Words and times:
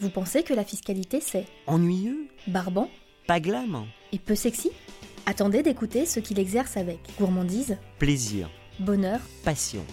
Vous 0.00 0.10
pensez 0.10 0.42
que 0.42 0.54
la 0.54 0.64
fiscalité 0.64 1.20
c'est 1.20 1.44
Ennuyeux 1.66 2.26
barbant 2.46 2.88
Pas 3.26 3.40
glam 3.40 3.84
et 4.12 4.18
peu 4.18 4.34
sexy? 4.34 4.70
Attendez 5.26 5.62
d'écouter 5.62 6.06
ceux 6.06 6.20
qui 6.20 6.34
l'exercent 6.34 6.76
avec 6.78 6.98
gourmandise, 7.18 7.76
Plaisir, 7.98 8.48
bonheur. 8.78 9.20
passion. 9.44 9.84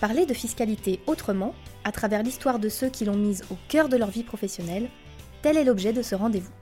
Parler 0.00 0.26
de 0.26 0.34
fiscalité 0.34 1.00
autrement, 1.06 1.54
à 1.84 1.92
travers 1.92 2.22
l'histoire 2.22 2.58
de 2.58 2.68
ceux 2.68 2.88
qui 2.88 3.04
l'ont 3.04 3.16
mise 3.16 3.44
au 3.50 3.56
cœur 3.68 3.88
de 3.88 3.96
leur 3.96 4.10
vie 4.10 4.22
professionnelle, 4.22 4.88
tel 5.42 5.56
est 5.56 5.64
l'objet 5.64 5.92
de 5.92 6.02
ce 6.02 6.14
rendez-vous. 6.14 6.52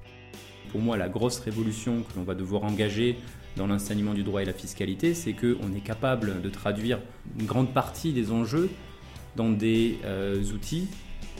Pour 0.73 0.81
moi, 0.81 0.97
la 0.97 1.09
grosse 1.09 1.39
révolution 1.39 2.03
que 2.03 2.17
l'on 2.19 2.25
va 2.25 2.35
devoir 2.35 2.65
engager 2.65 3.17
dans 3.57 3.67
l'enseignement 3.67 4.15
du 4.15 4.23
droit 4.23 4.43
et 4.43 4.45
la 4.45 4.53
fiscalité, 4.53 5.15
c'est 5.15 5.33
qu'on 5.33 5.75
est 5.75 5.85
capable 5.85 6.41
de 6.43 6.49
traduire 6.49 6.99
une 7.39 7.47
grande 7.47 7.73
partie 7.73 8.13
des 8.13 8.31
enjeux 8.31 8.71
dans 9.35 9.51
des 9.51 9.99
euh, 10.05 10.43
outils 10.53 10.89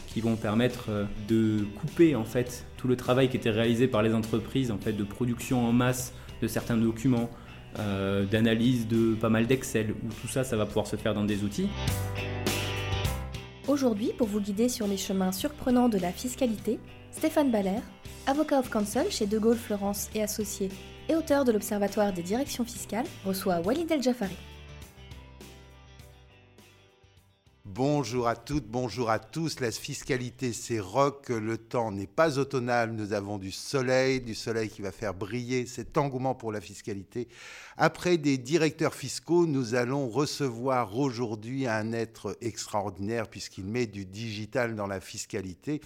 qui 0.09 0.21
vont 0.21 0.37
permettre 0.37 0.87
euh, 0.89 1.05
de 1.29 1.65
couper 1.81 2.15
en 2.15 2.25
fait 2.25 2.67
tout 2.77 2.89
le 2.89 2.97
travail 2.97 3.29
qui 3.29 3.37
était 3.37 3.51
réalisé 3.51 3.87
par 3.87 4.03
les 4.03 4.15
entreprises 4.15 4.71
en 4.71 4.79
fait 4.79 4.93
de 4.93 5.05
production 5.05 5.67
en 5.67 5.73
masse 5.73 6.15
de 6.43 6.49
certains 6.49 6.77
documents, 6.77 7.31
euh, 7.79 8.25
d'analyse 8.25 8.89
de 8.89 9.15
pas 9.15 9.29
mal 9.29 9.47
d'Excel, 9.47 9.93
où 9.93 10.09
tout 10.21 10.29
ça, 10.29 10.45
ça 10.45 10.57
va 10.57 10.67
pouvoir 10.67 10.87
se 10.87 10.97
faire 10.97 11.15
dans 11.15 11.25
des 11.25 11.45
outils. 11.45 11.69
Aujourd'hui, 13.69 14.13
pour 14.17 14.27
vous 14.27 14.41
guider 14.41 14.69
sur 14.69 14.87
les 14.87 14.97
chemins 14.97 15.33
surprenants 15.33 15.89
de 15.89 15.99
la 15.99 16.13
fiscalité, 16.13 16.79
Stéphane 17.11 17.51
Baller, 17.51 17.81
avocat 18.27 18.61
of 18.61 18.71
counsel 18.71 19.07
chez 19.11 19.27
De 19.27 19.39
Gaulle 19.39 19.57
Florence 19.57 20.09
et 20.15 20.23
Associés 20.23 20.71
et 21.09 21.15
auteur 21.15 21.45
de 21.45 21.53
l'Observatoire 21.53 22.13
des 22.13 22.23
directions 22.23 22.65
fiscales, 22.65 23.07
reçoit 23.25 23.61
Walid 23.61 23.91
El 23.91 24.03
Jafari. 24.03 24.37
Bonjour 27.69 28.29
à 28.29 28.37
toutes, 28.37 28.69
bonjour 28.69 29.11
à 29.11 29.19
tous. 29.19 29.59
La 29.59 29.73
fiscalité, 29.73 30.53
c'est 30.53 30.79
rock. 30.79 31.31
Le 31.31 31.59
temps 31.59 31.91
n'est 31.91 32.07
pas 32.07 32.39
automnal. 32.39 32.93
Nous 32.93 33.13
avons 33.13 33.39
du 33.39 33.51
soleil, 33.51 34.21
du 34.21 34.37
soleil 34.37 34.69
qui 34.69 34.83
va 34.83 34.93
faire 34.93 35.15
briller 35.15 35.67
cet 35.67 35.99
engouement 35.99 36.37
pour 36.37 36.53
la 36.53 36.61
fiscalité. 36.61 37.27
Après 37.77 38.19
des 38.19 38.39
directeurs 38.39 38.95
fiscaux, 38.95 39.49
nous 39.49 39.75
allons 39.75 40.09
recevoir 40.09 40.97
aujourd'hui 40.97 41.67
un 41.67 41.93
être 41.93 42.39
extraordinaire 42.41 43.27
puisqu'il 43.27 43.65
met 43.65 43.87
du 43.87 44.07
digital 44.07 44.77
dans 44.77 44.87
la 44.87 45.01
fiscalité. 45.01 45.81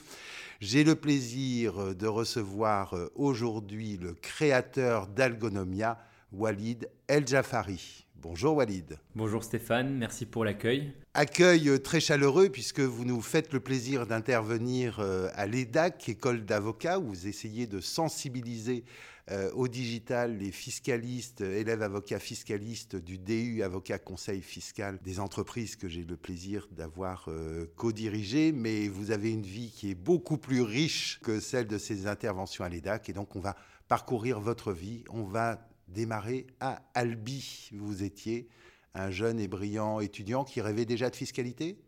J'ai 0.60 0.84
le 0.84 0.96
plaisir 0.96 1.94
de 1.94 2.06
recevoir 2.06 2.94
aujourd'hui 3.14 3.96
le 3.96 4.12
créateur 4.12 5.06
d'Algonomia, 5.06 5.98
Walid 6.30 6.90
El 7.08 7.27
Jafari. 7.27 8.05
Bonjour 8.16 8.56
Walid. 8.56 8.98
Bonjour 9.14 9.42
Stéphane, 9.42 9.96
merci 9.96 10.27
pour 10.27 10.44
l'accueil. 10.44 10.92
Accueil 11.12 11.69
euh, 11.69 11.78
très 11.78 11.98
chaleureux 11.98 12.50
puisque 12.50 12.78
vous 12.78 13.05
nous 13.05 13.20
faites 13.20 13.53
le 13.53 13.58
plaisir 13.58 14.06
d'intervenir 14.06 15.00
euh, 15.00 15.28
à 15.34 15.48
l'EDAC, 15.48 16.08
école 16.08 16.44
d'avocats, 16.44 17.00
où 17.00 17.08
vous 17.08 17.27
essayez 17.27 17.67
de 17.67 17.80
sensibiliser 17.80 18.84
euh, 19.33 19.50
au 19.55 19.67
digital 19.67 20.39
les 20.39 20.52
fiscalistes, 20.52 21.41
élèves 21.41 21.83
avocats 21.83 22.20
fiscalistes 22.20 22.94
du 22.94 23.19
DU 23.19 23.64
Avocat 23.64 23.98
Conseil 23.98 24.41
Fiscal 24.41 25.00
des 25.02 25.19
entreprises 25.19 25.75
que 25.75 25.89
j'ai 25.89 26.05
le 26.05 26.17
plaisir 26.17 26.69
d'avoir 26.70 27.28
co-dirigé. 27.74 28.52
Mais 28.52 28.86
vous 28.86 29.11
avez 29.11 29.33
une 29.33 29.42
vie 29.42 29.72
qui 29.72 29.91
est 29.91 29.97
beaucoup 29.97 30.39
plus 30.39 30.62
riche 30.62 31.19
que 31.24 31.41
celle 31.41 31.67
de 31.67 31.78
ces 31.78 32.06
interventions 32.06 32.62
à 32.62 32.69
l'EDAC 32.69 33.08
et 33.08 33.12
donc 33.12 33.34
on 33.34 33.41
va 33.41 33.56
parcourir 33.89 34.39
votre 34.39 34.72
vie, 34.72 35.02
on 35.11 35.24
va 35.24 35.69
démarrer 35.89 36.47
à 36.61 36.83
Albi. 36.95 37.70
Vous 37.72 38.05
étiez 38.05 38.48
un 38.94 39.10
jeune 39.10 39.38
et 39.41 39.48
brillant 39.48 40.00
étudiant 40.00 40.44
qui 40.44 40.60
rêvait 40.60 40.84
déjà 40.84 41.10
de 41.10 41.16
fiscalité? 41.16 41.78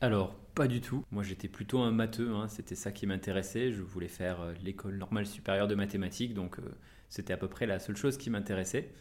Alors, 0.00 0.34
pas 0.54 0.66
du 0.66 0.80
tout. 0.80 1.04
Moi, 1.10 1.22
j'étais 1.22 1.48
plutôt 1.48 1.80
un 1.80 1.90
matheux. 1.90 2.34
hein. 2.34 2.48
C'était 2.48 2.74
ça 2.74 2.90
qui 2.90 3.06
m'intéressait. 3.06 3.70
Je 3.70 3.82
voulais 3.82 4.08
faire 4.08 4.40
euh, 4.40 4.54
l'école 4.62 4.96
normale 4.96 5.26
supérieure 5.26 5.68
de 5.68 5.74
mathématiques. 5.74 6.32
Donc, 6.32 6.58
euh, 6.58 6.62
c'était 7.10 7.34
à 7.34 7.36
peu 7.36 7.48
près 7.48 7.66
la 7.66 7.78
seule 7.78 7.96
chose 7.96 8.16
qui 8.16 8.30
m'intéressait. 8.30 8.92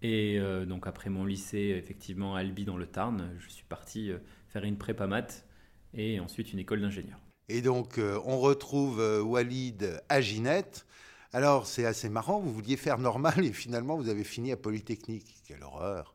Et 0.00 0.38
euh, 0.40 0.64
donc, 0.64 0.86
après 0.86 1.10
mon 1.10 1.26
lycée, 1.26 1.74
effectivement, 1.76 2.36
à 2.36 2.40
Albi, 2.40 2.64
dans 2.64 2.78
le 2.78 2.86
Tarn, 2.86 3.30
je 3.38 3.50
suis 3.50 3.64
parti 3.64 4.10
faire 4.48 4.64
une 4.64 4.78
prépa 4.78 5.06
maths 5.06 5.46
et 5.92 6.20
ensuite 6.20 6.54
une 6.54 6.58
école 6.58 6.80
d'ingénieur. 6.80 7.18
Et 7.50 7.60
donc, 7.60 8.00
on 8.24 8.38
retrouve 8.38 8.98
Walid 9.22 10.00
à 10.08 10.20
Ginette. 10.22 10.86
Alors, 11.32 11.66
c'est 11.66 11.84
assez 11.84 12.08
marrant, 12.08 12.40
vous 12.40 12.52
vouliez 12.52 12.76
faire 12.76 12.98
normal 12.98 13.44
et 13.44 13.52
finalement, 13.52 13.96
vous 13.96 14.08
avez 14.08 14.24
fini 14.24 14.52
à 14.52 14.56
Polytechnique. 14.56 15.36
Quelle 15.46 15.62
horreur 15.62 16.14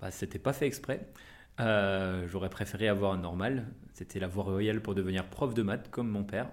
Bah, 0.00 0.10
c'était 0.10 0.38
pas 0.38 0.52
fait 0.52 0.66
exprès. 0.66 1.08
Euh, 1.60 2.26
J'aurais 2.28 2.50
préféré 2.50 2.88
avoir 2.88 3.12
un 3.12 3.18
normal. 3.18 3.66
C'était 3.92 4.20
la 4.20 4.28
voie 4.28 4.44
royale 4.44 4.82
pour 4.82 4.94
devenir 4.94 5.28
prof 5.28 5.54
de 5.54 5.62
maths, 5.62 5.90
comme 5.90 6.08
mon 6.08 6.24
père. 6.24 6.50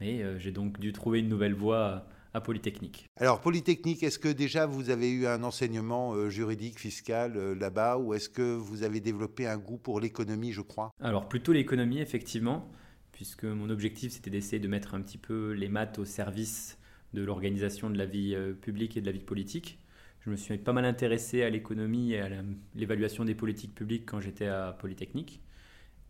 Mais 0.00 0.22
euh, 0.22 0.38
j'ai 0.38 0.52
donc 0.52 0.78
dû 0.78 0.92
trouver 0.92 1.20
une 1.20 1.28
nouvelle 1.28 1.54
voie 1.54 2.06
à, 2.34 2.40
Polytechnique. 2.40 3.06
Alors, 3.16 3.40
Polytechnique, 3.40 4.02
est-ce 4.02 4.18
que 4.18 4.28
déjà 4.28 4.66
vous 4.66 4.90
avez 4.90 5.10
eu 5.10 5.26
un 5.26 5.42
enseignement 5.42 6.14
euh, 6.14 6.28
juridique, 6.28 6.78
fiscal 6.78 7.36
euh, 7.36 7.54
là-bas 7.54 7.98
ou 7.98 8.14
est-ce 8.14 8.28
que 8.28 8.56
vous 8.56 8.82
avez 8.82 9.00
développé 9.00 9.46
un 9.46 9.58
goût 9.58 9.78
pour 9.78 10.00
l'économie, 10.00 10.52
je 10.52 10.62
crois? 10.62 10.90
Alors 11.00 11.28
plutôt 11.28 11.52
l'économie, 11.52 12.00
effectivement, 12.00 12.70
puisque 13.12 13.44
mon 13.44 13.70
objectif 13.70 14.12
c'était 14.12 14.30
d'essayer 14.30 14.58
de 14.58 14.68
mettre 14.68 14.94
un 14.94 15.02
petit 15.02 15.18
peu 15.18 15.52
les 15.52 15.68
maths 15.68 15.98
au 15.98 16.04
service 16.04 16.78
de 17.12 17.22
l'organisation 17.22 17.90
de 17.90 17.98
la 17.98 18.06
vie 18.06 18.34
euh, 18.34 18.54
publique 18.54 18.96
et 18.96 19.00
de 19.00 19.06
la 19.06 19.12
vie 19.12 19.24
politique. 19.24 19.78
Je 20.24 20.30
me 20.30 20.36
suis 20.36 20.56
pas 20.56 20.72
mal 20.72 20.84
intéressé 20.84 21.42
à 21.42 21.50
l'économie 21.50 22.12
et 22.12 22.20
à 22.20 22.28
l'évaluation 22.76 23.24
des 23.24 23.34
politiques 23.34 23.74
publiques 23.74 24.06
quand 24.06 24.20
j'étais 24.20 24.46
à 24.46 24.76
Polytechnique. 24.78 25.40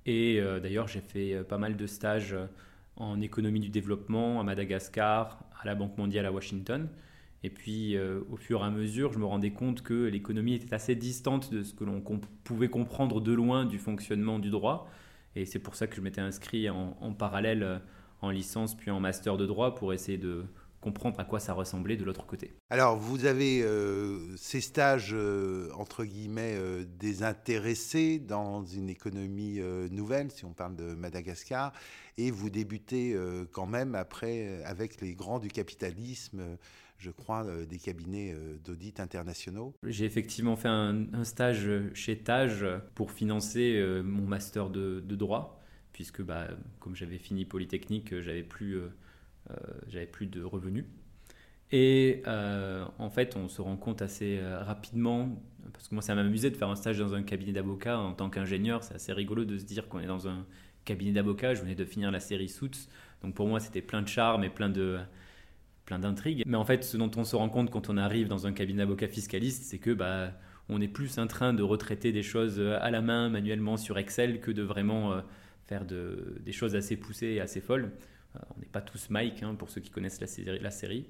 Et 0.05 0.39
euh, 0.39 0.61
d'ailleurs, 0.61 0.87
j'ai 0.87 1.01
fait 1.01 1.35
euh, 1.35 1.45
pas 1.45 1.57
mal 1.57 1.77
de 1.77 1.87
stages 1.87 2.35
euh, 2.35 2.47
en 2.97 3.23
économie 3.23 3.61
du 3.61 3.71
développement 3.71 4.39
à 4.39 4.43
Madagascar, 4.43 5.43
à 5.59 5.67
la 5.67 5.75
Banque 5.75 5.97
mondiale 5.97 6.27
à 6.27 6.33
Washington. 6.33 6.91
Et 7.43 7.49
puis, 7.51 7.99
au 7.99 8.37
fur 8.37 8.61
et 8.61 8.65
à 8.65 8.71
mesure, 8.71 9.13
je 9.13 9.19
me 9.19 9.25
rendais 9.25 9.51
compte 9.51 9.83
que 9.83 10.05
l'économie 10.05 10.55
était 10.55 10.73
assez 10.73 10.95
distante 10.95 11.53
de 11.53 11.65
ce 11.65 11.75
que 11.75 11.83
l'on 11.83 12.01
pouvait 12.45 12.69
comprendre 12.69 13.21
de 13.21 13.33
loin 13.33 13.65
du 13.65 13.81
fonctionnement 13.81 14.39
du 14.39 14.51
droit. 14.51 14.89
Et 15.35 15.45
c'est 15.45 15.59
pour 15.59 15.75
ça 15.75 15.89
que 15.89 15.97
je 15.97 16.01
m'étais 16.03 16.21
inscrit 16.21 16.71
en, 16.71 17.13
parallèle 17.19 17.81
en 18.21 18.31
licence 18.31 18.77
puis 18.77 18.93
en 18.93 19.01
master 19.01 19.37
de 19.37 19.47
droit 19.47 19.75
pour 19.75 19.93
essayer 19.93 20.19
de 20.19 20.45
comprendre 20.83 21.19
à 21.19 21.25
quoi 21.25 21.41
ça 21.41 21.55
ressemblait 21.55 21.97
de 21.97 22.05
l'autre 22.05 22.27
côté. 22.27 22.53
Alors, 22.69 22.99
vous 22.99 23.25
avez 23.25 23.63
euh, 23.63 24.37
ces 24.37 24.61
stages, 24.61 25.13
euh, 25.15 25.71
entre 25.75 26.05
guillemets, 26.05 26.57
euh, 26.57 26.85
désintéressés 26.99 28.19
dans 28.19 28.63
une 28.65 28.91
économie 28.91 29.61
nouvelle, 29.91 30.31
si 30.31 30.45
on 30.45 30.53
parle 30.53 30.77
de 30.77 30.95
Madagascar, 30.95 31.73
et 32.19 32.31
vous 32.31 32.51
débutez 32.51 33.17
quand 33.53 33.67
même 33.67 33.95
après 33.95 34.63
avec 34.65 35.01
les 35.01 35.15
grands 35.15 35.39
du 35.39 35.49
capitalisme, 35.49 36.43
je 37.03 37.11
crois, 37.11 37.45
euh, 37.45 37.67
des 37.67 37.79
cabinets 37.79 38.33
euh, 38.33 38.59
d'audit 38.65 39.01
internationaux. 39.01 39.75
J'ai 39.85 40.05
effectivement 40.05 40.57
fait 40.57 40.69
un, 40.69 41.13
un 41.13 41.25
stage 41.25 41.69
chez 41.95 42.19
Tage 42.19 42.65
pour 42.95 43.11
financer 43.11 43.75
euh, 43.77 44.03
mon 44.03 44.27
master 44.27 44.71
de, 44.71 45.01
de 45.01 45.17
droit, 45.17 45.61
puisque 45.93 46.23
bah, 46.23 46.49
comme 46.79 46.95
j'avais 46.95 47.19
fini 47.19 47.45
Polytechnique, 47.45 48.21
j'avais 48.21 48.45
plus, 48.45 48.79
j'avais 49.89 50.07
plus 50.07 50.27
de 50.27 50.43
revenus. 50.43 50.85
Et 51.73 52.23
euh, 52.27 52.85
en 52.99 53.09
fait, 53.09 53.35
on 53.37 53.49
se 53.49 53.63
rend 53.63 53.77
compte 53.77 54.03
assez 54.03 54.39
euh, 54.39 54.63
rapidement, 54.63 55.43
parce 55.73 55.89
que 55.89 55.95
moi, 55.95 56.03
ça 56.03 56.15
m'amusait 56.15 56.51
de 56.51 56.57
faire 56.57 56.69
un 56.69 56.77
stage 56.77 56.99
dans 56.99 57.15
un 57.15 57.23
cabinet 57.23 57.53
d'avocat 57.53 57.99
en 57.99 58.13
tant 58.13 58.29
qu'ingénieur. 58.29 58.85
C'est 58.85 58.95
assez 58.95 59.13
rigolo 59.13 59.47
de 59.47 59.57
se 59.57 59.65
dire 59.65 59.89
qu'on 59.89 59.99
est 59.99 60.07
dans 60.07 60.29
un 60.29 60.45
cabinet 60.85 61.13
d'avocat. 61.13 61.55
Je 61.55 61.63
venais 61.63 61.75
de 61.75 61.87
finir 61.87 62.11
la 62.11 62.21
série 62.21 62.51
Suits, 62.51 62.89
donc 63.23 63.35
pour 63.35 63.49
moi, 63.49 63.59
c'était 63.59 63.81
plein 63.81 64.03
de 64.03 64.09
charme 64.09 64.45
et 64.45 64.51
plein 64.51 64.69
de 64.69 64.99
plein 65.87 65.99
d'intrigues. 65.99 66.45
Mais 66.47 66.57
en 66.57 66.65
fait, 66.65 66.85
ce 66.85 66.97
dont 66.97 67.11
on 67.17 67.25
se 67.25 67.35
rend 67.35 67.49
compte 67.49 67.71
quand 67.71 67.89
on 67.89 67.97
arrive 67.97 68.29
dans 68.29 68.47
un 68.47 68.53
cabinet 68.53 68.85
d'avocat 68.85 69.09
fiscaliste, 69.09 69.65
c'est 69.65 69.79
que 69.79 69.91
bah, 69.91 70.31
on 70.69 70.81
est 70.81 70.89
plus 70.89 71.19
en 71.19 71.27
train 71.27 71.55
de 71.55 71.63
retraiter 71.63 72.13
des 72.13 72.23
choses 72.23 72.61
à 72.61 72.91
la 72.91 73.01
main, 73.01 73.31
manuellement 73.31 73.77
sur 73.77 73.99
Excel, 73.99 74.41
que 74.41 74.53
de 74.53 74.63
vraiment 74.63 75.13
euh, 75.13 75.21
faire 75.65 75.85
de, 75.85 76.37
des 76.45 76.53
choses 76.53 76.77
assez 76.77 76.97
poussées 76.97 77.29
et 77.29 77.41
assez 77.41 77.61
folles. 77.61 77.91
Euh, 78.37 78.41
on 78.57 78.61
n'est 78.61 78.67
pas 78.67 78.81
tous 78.81 79.11
Mike, 79.11 79.43
hein, 79.43 79.55
pour 79.55 79.71
ceux 79.71 79.81
qui 79.81 79.91
connaissent 79.91 80.21
la 80.21 80.71
série. 80.71 81.07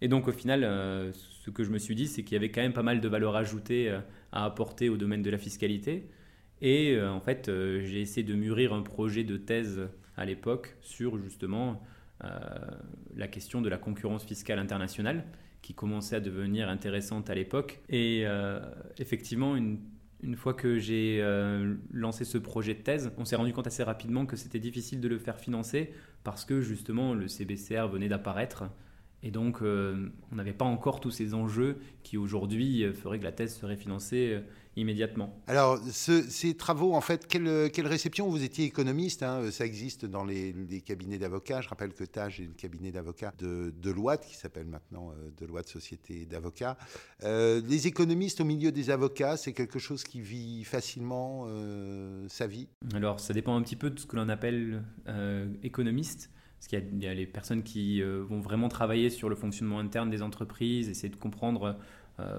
Et 0.00 0.08
donc 0.08 0.28
au 0.28 0.32
final, 0.32 0.64
euh, 0.64 1.12
ce 1.12 1.50
que 1.50 1.62
je 1.62 1.70
me 1.70 1.78
suis 1.78 1.94
dit, 1.94 2.06
c'est 2.06 2.22
qu'il 2.22 2.32
y 2.32 2.36
avait 2.36 2.50
quand 2.50 2.62
même 2.62 2.72
pas 2.72 2.82
mal 2.82 3.00
de 3.00 3.08
valeur 3.08 3.36
ajoutée 3.36 3.90
euh, 3.90 4.00
à 4.32 4.44
apporter 4.44 4.88
au 4.88 4.96
domaine 4.96 5.22
de 5.22 5.30
la 5.30 5.38
fiscalité. 5.38 6.10
Et 6.62 7.00
en 7.00 7.20
fait, 7.22 7.46
j'ai 7.46 8.02
essayé 8.02 8.22
de 8.22 8.34
mûrir 8.34 8.74
un 8.74 8.82
projet 8.82 9.24
de 9.24 9.38
thèse 9.38 9.88
à 10.18 10.26
l'époque 10.26 10.76
sur 10.82 11.16
justement 11.16 11.82
la 13.16 13.28
question 13.28 13.62
de 13.62 13.70
la 13.70 13.78
concurrence 13.78 14.26
fiscale 14.26 14.58
internationale, 14.58 15.24
qui 15.62 15.72
commençait 15.72 16.16
à 16.16 16.20
devenir 16.20 16.68
intéressante 16.68 17.30
à 17.30 17.34
l'époque. 17.34 17.80
Et 17.88 18.26
effectivement, 18.98 19.56
une, 19.56 19.78
une 20.22 20.36
fois 20.36 20.54
que 20.54 20.78
j'ai 20.78 21.18
euh, 21.20 21.74
lancé 21.92 22.24
ce 22.24 22.38
projet 22.38 22.74
de 22.74 22.80
thèse, 22.80 23.12
on 23.16 23.24
s'est 23.24 23.36
rendu 23.36 23.52
compte 23.52 23.66
assez 23.66 23.82
rapidement 23.82 24.26
que 24.26 24.36
c'était 24.36 24.58
difficile 24.58 25.00
de 25.00 25.08
le 25.08 25.18
faire 25.18 25.38
financer 25.38 25.92
parce 26.24 26.44
que 26.44 26.60
justement 26.60 27.14
le 27.14 27.28
CBCR 27.28 27.88
venait 27.88 28.08
d'apparaître. 28.08 28.64
Et 29.22 29.30
donc, 29.30 29.60
on 29.60 30.34
n'avait 30.34 30.54
pas 30.54 30.64
encore 30.64 30.98
tous 30.98 31.10
ces 31.10 31.34
enjeux 31.34 31.76
qui 32.02 32.16
aujourd'hui 32.16 32.90
feraient 32.94 33.18
que 33.18 33.24
la 33.24 33.32
thèse 33.32 33.54
serait 33.54 33.76
financée 33.76 34.40
immédiatement. 34.76 35.34
Alors, 35.46 35.78
ces 35.90 36.54
travaux, 36.54 36.94
en 36.94 37.00
fait, 37.00 37.26
quelle, 37.26 37.70
quelle 37.72 37.86
réception 37.86 38.28
Vous 38.28 38.42
étiez 38.44 38.64
économiste, 38.64 39.22
hein, 39.22 39.50
ça 39.50 39.66
existe 39.66 40.06
dans 40.06 40.24
les, 40.24 40.54
cabinets 40.84 41.18
d'avocats. 41.18 41.60
Je 41.60 41.68
rappelle 41.68 41.92
que 41.92 42.04
TAGE 42.04 42.40
est 42.40 42.46
le 42.46 42.52
cabinet 42.52 42.92
d'avocats 42.92 43.32
de 43.38 43.74
Deloitte, 43.82 44.24
qui 44.26 44.36
s'appelle 44.36 44.66
maintenant 44.66 45.10
euh, 45.10 45.30
Deloitte 45.38 45.68
Société 45.68 46.24
d'avocats. 46.24 46.76
Euh, 47.24 47.60
les 47.68 47.86
économistes 47.86 48.40
au 48.40 48.44
milieu 48.44 48.70
des 48.70 48.90
avocats, 48.90 49.36
c'est 49.36 49.52
quelque 49.52 49.78
chose 49.78 50.04
qui 50.04 50.20
vit 50.20 50.64
facilement 50.64 51.44
euh, 51.48 52.26
sa 52.28 52.46
vie? 52.46 52.68
Alors, 52.94 53.18
ça 53.18 53.34
dépend 53.34 53.56
un 53.56 53.62
petit 53.62 53.76
peu 53.76 53.90
de 53.90 53.98
ce 53.98 54.06
que 54.06 54.16
l'on 54.16 54.28
appelle 54.28 54.84
économiste. 55.62 56.30
Parce 56.58 56.68
qu'il 56.68 57.02
y, 57.02 57.06
a 57.06 57.14
les 57.14 57.26
personnes 57.26 57.62
qui 57.62 58.02
vont 58.02 58.40
vraiment 58.40 58.68
travailler 58.68 59.08
sur 59.08 59.30
le 59.30 59.34
fonctionnement 59.34 59.78
interne 59.78 60.10
des 60.10 60.20
entreprises, 60.20 60.90
essayer 60.90 61.08
de 61.08 61.16
comprendre 61.16 61.78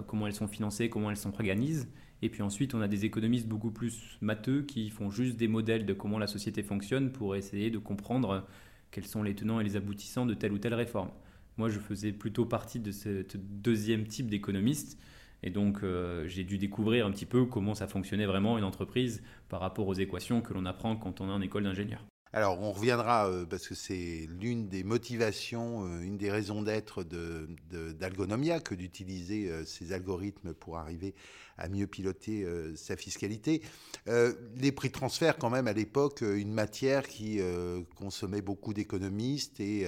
comment 0.05 0.27
elles 0.27 0.35
sont 0.35 0.47
financées, 0.47 0.89
comment 0.89 1.09
elles 1.09 1.17
s'organisent. 1.17 1.87
Et 2.21 2.29
puis 2.29 2.41
ensuite, 2.41 2.75
on 2.75 2.81
a 2.81 2.87
des 2.87 3.05
économistes 3.05 3.47
beaucoup 3.47 3.71
plus 3.71 4.17
matheux 4.21 4.61
qui 4.61 4.89
font 4.89 5.09
juste 5.09 5.37
des 5.37 5.47
modèles 5.47 5.85
de 5.85 5.93
comment 5.93 6.19
la 6.19 6.27
société 6.27 6.61
fonctionne 6.61 7.11
pour 7.11 7.35
essayer 7.35 7.71
de 7.71 7.79
comprendre 7.79 8.45
quels 8.91 9.07
sont 9.07 9.23
les 9.23 9.33
tenants 9.33 9.59
et 9.59 9.63
les 9.63 9.75
aboutissants 9.75 10.25
de 10.25 10.33
telle 10.33 10.51
ou 10.51 10.59
telle 10.59 10.75
réforme. 10.75 11.09
Moi, 11.57 11.69
je 11.69 11.79
faisais 11.79 12.11
plutôt 12.11 12.45
partie 12.45 12.79
de 12.79 12.91
ce 12.91 13.25
deuxième 13.37 14.05
type 14.05 14.27
d'économiste. 14.27 14.99
Et 15.43 15.49
donc, 15.49 15.79
euh, 15.83 16.27
j'ai 16.27 16.43
dû 16.43 16.57
découvrir 16.57 17.07
un 17.07 17.11
petit 17.11 17.25
peu 17.25 17.45
comment 17.45 17.73
ça 17.73 17.87
fonctionnait 17.87 18.27
vraiment 18.27 18.57
une 18.57 18.63
entreprise 18.63 19.23
par 19.49 19.59
rapport 19.59 19.87
aux 19.87 19.95
équations 19.95 20.41
que 20.41 20.53
l'on 20.53 20.65
apprend 20.65 20.95
quand 20.95 21.21
on 21.21 21.29
est 21.29 21.31
en 21.31 21.41
école 21.41 21.63
d'ingénieur. 21.63 22.05
Alors, 22.33 22.61
on 22.61 22.71
reviendra, 22.71 23.27
euh, 23.27 23.45
parce 23.45 23.67
que 23.67 23.75
c'est 23.75 24.25
l'une 24.39 24.69
des 24.69 24.85
motivations, 24.85 25.85
euh, 25.85 26.01
une 26.01 26.17
des 26.17 26.31
raisons 26.31 26.61
d'être 26.61 27.03
d'Algonomia, 27.03 28.61
que 28.61 28.73
d'utiliser 28.73 29.49
euh, 29.49 29.65
ces 29.65 29.91
algorithmes 29.91 30.53
pour 30.53 30.77
arriver 30.77 31.13
à 31.57 31.67
mieux 31.67 31.87
piloter 31.87 32.47
sa 32.75 32.97
fiscalité. 32.97 33.61
les 34.07 34.71
prix 34.71 34.87
de 34.87 34.93
transfert, 34.93 35.37
quand 35.37 35.51
même, 35.51 35.67
à 35.67 35.73
l'époque, 35.73 36.21
une 36.21 36.53
matière 36.53 37.07
qui 37.07 37.39
consommait 37.95 38.41
beaucoup 38.41 38.73
d'économistes 38.73 39.59
et 39.59 39.85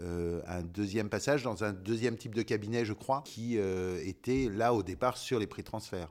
un 0.00 0.62
deuxième 0.62 1.10
passage 1.10 1.42
dans 1.42 1.64
un 1.64 1.74
deuxième 1.74 2.16
type 2.16 2.34
de 2.34 2.40
cabinet, 2.40 2.86
je 2.86 2.94
crois, 2.94 3.22
qui 3.26 3.58
était 3.58 4.48
là 4.48 4.72
au 4.72 4.82
départ 4.82 5.18
sur 5.18 5.38
les 5.38 5.46
prix 5.46 5.60
de 5.60 5.66
transfert. 5.66 6.08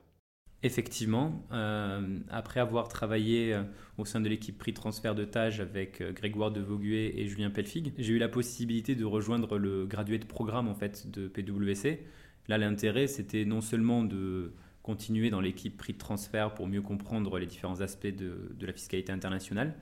Effectivement, 0.64 1.44
euh, 1.50 2.20
après 2.30 2.60
avoir 2.60 2.86
travaillé 2.86 3.52
euh, 3.52 3.64
au 3.98 4.04
sein 4.04 4.20
de 4.20 4.28
l'équipe 4.28 4.56
prix 4.56 4.72
transfert 4.72 5.16
de 5.16 5.24
tâches 5.24 5.58
avec 5.58 6.00
euh, 6.00 6.12
Grégoire 6.12 6.52
de 6.52 6.60
Vauguet 6.60 7.14
et 7.16 7.26
Julien 7.26 7.50
Pelfig, 7.50 7.92
j'ai 7.98 8.12
eu 8.12 8.18
la 8.18 8.28
possibilité 8.28 8.94
de 8.94 9.04
rejoindre 9.04 9.58
le 9.58 9.86
graduate 9.86 10.24
programme 10.24 10.68
en 10.68 10.74
fait 10.76 11.10
de 11.10 11.26
PwC. 11.26 12.06
Là, 12.46 12.58
l'intérêt, 12.58 13.08
c'était 13.08 13.44
non 13.44 13.60
seulement 13.60 14.04
de 14.04 14.52
continuer 14.84 15.30
dans 15.30 15.40
l'équipe 15.40 15.76
prix 15.76 15.94
de 15.94 15.98
transfert 15.98 16.54
pour 16.54 16.68
mieux 16.68 16.82
comprendre 16.82 17.40
les 17.40 17.46
différents 17.46 17.80
aspects 17.80 18.06
de, 18.06 18.54
de 18.56 18.66
la 18.66 18.72
fiscalité 18.72 19.10
internationale, 19.10 19.74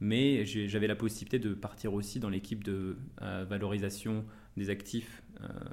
mais 0.00 0.46
j'avais 0.46 0.86
la 0.86 0.96
possibilité 0.96 1.38
de 1.38 1.52
partir 1.52 1.92
aussi 1.92 2.18
dans 2.18 2.28
l'équipe 2.28 2.62
de 2.62 2.98
valorisation 3.48 4.26
des 4.58 4.68
actifs 4.68 5.22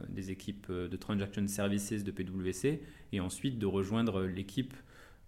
des 0.09 0.31
équipes 0.31 0.67
euh, 0.69 0.87
de 0.87 0.97
Transaction 0.97 1.47
Services 1.47 2.03
de 2.03 2.11
PwC 2.11 2.81
et 3.11 3.19
ensuite 3.19 3.59
de 3.59 3.65
rejoindre 3.65 4.23
l'équipe 4.23 4.73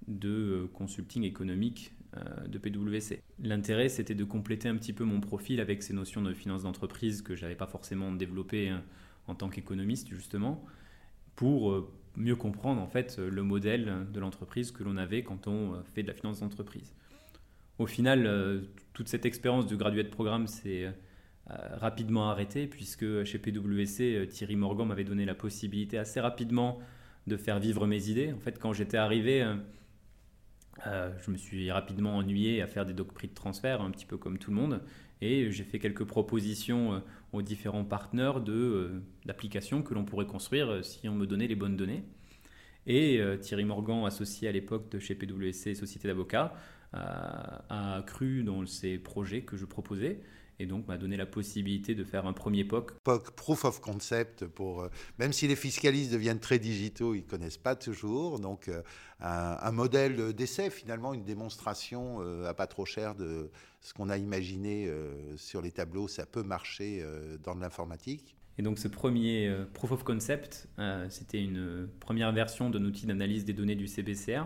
de 0.08 0.30
euh, 0.30 0.68
consulting 0.74 1.24
économique 1.24 1.94
de 2.48 2.60
PwC. 2.60 3.24
L'intérêt, 3.40 3.90
c'était 3.90 4.14
de 4.14 4.24
compléter 4.24 4.70
un 4.70 4.76
petit 4.76 4.94
peu 4.94 5.04
mon 5.04 5.20
profil 5.20 5.60
avec 5.60 5.82
ces 5.82 5.94
notions 5.94 6.22
de 6.22 6.32
finance 6.36 6.62
d'entreprise 6.62 7.24
que 7.24 7.36
je 7.36 7.42
n'avais 7.42 7.56
pas 7.56 7.66
forcément 7.66 8.12
développées 8.12 8.70
hein, 8.70 8.84
en 9.26 9.34
tant 9.34 9.50
qu'économiste, 9.50 10.10
justement, 10.10 10.64
pour 11.36 11.92
mieux 12.16 12.36
comprendre 12.36 12.84
en 12.84 12.88
fait 12.88 13.18
le 13.18 13.42
modèle 13.42 14.06
de 14.14 14.20
l'entreprise 14.20 14.72
que 14.72 14.84
l'on 14.84 14.98
avait 14.98 15.24
quand 15.24 15.48
on 15.48 15.82
fait 15.96 16.04
de 16.04 16.08
la 16.08 16.14
finance 16.14 16.42
d'entreprise. 16.42 16.94
Au 17.80 17.88
final, 17.88 18.62
toute 18.94 19.08
cette 19.08 19.26
expérience 19.26 19.68
de 19.68 19.76
graduate 19.76 20.10
programme, 20.10 20.48
c'est 20.48 20.86
euh, 20.86 20.92
rapidement 21.48 22.30
arrêté, 22.30 22.68
puisque 22.68 23.24
chez 23.24 23.38
PwC, 23.38 24.16
euh, 24.16 24.26
Thierry 24.26 24.56
Morgan 24.56 24.88
m'avait 24.88 25.04
donné 25.04 25.26
la 25.26 25.36
possibilité 25.36 25.98
assez 25.98 26.20
rapidement 26.20 26.80
de 27.28 27.38
faire 27.38 27.60
vivre 27.60 27.86
mes 27.86 28.10
idées. 28.10 28.32
En 28.34 28.40
fait, 28.40 28.60
quand 28.60 28.74
j'étais 28.74 28.98
arrivé, 28.98 29.46
euh, 30.88 31.12
je 31.20 31.32
me 31.32 31.38
suis 31.38 31.72
rapidement 31.72 32.18
ennuyé 32.18 32.62
à 32.62 32.68
faire 32.68 32.86
des 32.86 32.94
doc 32.94 33.14
prix 33.14 33.28
de 33.28 33.34
transfert, 33.34 33.82
un 33.82 33.92
petit 33.92 34.06
peu 34.06 34.18
comme 34.18 34.38
tout 34.38 34.52
le 34.52 34.58
monde, 34.58 34.82
et 35.22 35.52
j'ai 35.52 35.64
fait 35.64 35.80
quelques 35.80 36.04
propositions 36.04 37.02
aux 37.32 37.42
différents 37.42 37.86
partenaires 37.86 38.42
d'applications 39.26 39.82
que 39.82 39.94
l'on 39.94 40.04
pourrait 40.04 40.26
construire 40.26 40.84
si 40.84 41.08
on 41.08 41.16
me 41.16 41.26
donnait 41.26 41.48
les 41.48 41.56
bonnes 41.56 41.78
données. 41.78 42.04
Et 42.88 43.22
Thierry 43.40 43.64
Morgan, 43.64 44.06
associé 44.06 44.50
à 44.50 44.52
l'époque 44.52 44.92
de 44.92 45.00
chez 45.00 45.16
PwC 45.16 45.76
Société 45.76 46.10
d'avocats, 46.10 46.54
a 46.94 48.04
cru 48.06 48.44
dans 48.44 48.66
ces 48.66 48.98
projets 48.98 49.42
que 49.42 49.58
je 49.58 49.66
proposais 49.66 50.20
et 50.60 50.66
donc 50.66 50.88
m'a 50.88 50.98
donné 50.98 51.18
la 51.18 51.26
possibilité 51.26 51.96
de 51.96 52.04
faire 52.04 52.26
un 52.26 52.34
premier 52.34 52.64
POC. 52.64 52.94
POC, 53.04 53.32
Proof 53.32 53.66
of 53.66 53.82
Concept, 53.82 54.46
pour, 54.46 54.82
euh, 54.82 54.90
même 55.20 55.34
si 55.34 55.48
les 55.48 55.56
fiscalistes 55.56 56.12
deviennent 56.12 56.40
très 56.40 56.60
digitaux, 56.60 57.16
ils 57.16 57.24
ne 57.24 57.30
connaissent 57.30 57.58
pas 57.58 57.76
toujours. 57.76 58.40
Donc 58.40 58.68
euh, 58.68 58.82
un, 59.20 59.72
modèle 59.72 60.34
d'essai, 60.34 60.70
finalement, 60.70 61.14
une 61.14 61.24
démonstration 61.24 62.20
euh, 62.22 62.48
à 62.48 62.54
pas 62.54 62.68
trop 62.68 62.86
cher 62.86 63.16
de 63.16 63.50
ce 63.82 63.94
qu'on 63.94 64.10
a 64.10 64.18
imaginé 64.18 64.90
sur 65.36 65.62
les 65.62 65.72
tableaux, 65.72 66.08
ça 66.08 66.26
peut 66.26 66.44
marcher 66.44 67.06
dans 67.44 67.54
l'informatique. 67.54 68.38
Et 68.58 68.62
donc 68.62 68.80
ce 68.80 68.88
premier 68.88 69.54
Proof 69.74 69.92
of 69.92 70.06
Concept, 70.06 70.70
c'était 71.10 71.44
une 71.44 71.90
première 72.00 72.32
version 72.32 72.70
d'un 72.70 72.86
outil 72.86 73.06
d'analyse 73.06 73.44
des 73.44 73.52
données 73.52 73.76
du 73.76 73.88
CBCR 73.88 74.46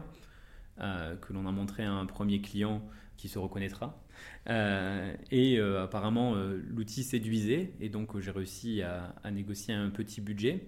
que 0.78 1.34
l'on 1.34 1.48
a 1.48 1.52
montré 1.52 1.84
à 1.84 1.92
un 1.92 2.06
premier 2.06 2.42
client 2.42 2.82
qui 3.18 3.28
se 3.28 3.40
reconnaîtra. 3.40 4.00
Euh, 4.50 5.14
et 5.32 5.60
euh, 5.60 5.84
apparemment, 5.84 6.36
euh, 6.36 6.62
l'outil 6.70 7.04
séduisait, 7.04 7.74
et 7.82 7.90
donc 7.90 8.18
j'ai 8.20 8.32
réussi 8.32 8.82
à, 8.82 9.14
négocier 9.32 9.74
un 9.74 9.90
petit 9.90 10.22
budget. 10.22 10.68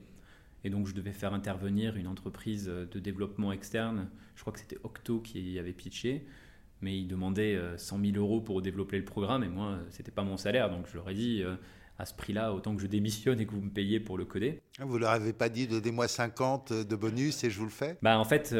Et 0.65 0.69
donc, 0.69 0.87
je 0.87 0.93
devais 0.93 1.13
faire 1.13 1.33
intervenir 1.33 1.95
une 1.95 2.07
entreprise 2.07 2.65
de 2.65 2.99
développement 2.99 3.53
externe. 3.53 4.09
Je 4.35 4.41
crois 4.41 4.51
que 4.51 4.59
c'était 4.59 4.77
Octo 4.83 5.21
qui 5.21 5.57
avait 5.57 5.71
pitché, 5.71 6.25
mais 6.81 6.99
il 6.99 7.07
demandait 7.07 7.57
100 7.77 7.97
000 8.03 8.17
euros 8.17 8.41
pour 8.41 8.61
développer 8.61 8.97
le 8.97 9.05
programme, 9.05 9.45
et 9.45 9.47
moi, 9.47 9.79
c'était 9.89 10.11
pas 10.11 10.23
mon 10.23 10.35
salaire. 10.35 10.69
Donc, 10.69 10.85
je 10.91 10.95
leur 10.95 11.09
ai 11.09 11.13
dit 11.13 11.43
à 11.99 12.05
ce 12.05 12.15
prix-là, 12.15 12.53
autant 12.53 12.75
que 12.75 12.81
je 12.81 12.87
démissionne 12.87 13.39
et 13.39 13.45
que 13.45 13.51
vous 13.51 13.61
me 13.61 13.69
payez 13.69 13.99
pour 13.99 14.17
le 14.17 14.25
coder. 14.25 14.61
Vous 14.79 14.97
leur 14.97 15.11
avez 15.11 15.33
pas 15.33 15.49
dit 15.49 15.67
donnez-moi 15.67 16.07
50 16.07 16.73
de 16.73 16.95
bonus 16.95 17.43
et 17.43 17.49
je 17.49 17.59
vous 17.59 17.65
le 17.65 17.71
fais? 17.71 17.97
Bah, 18.01 18.17
En 18.17 18.25
fait, 18.25 18.55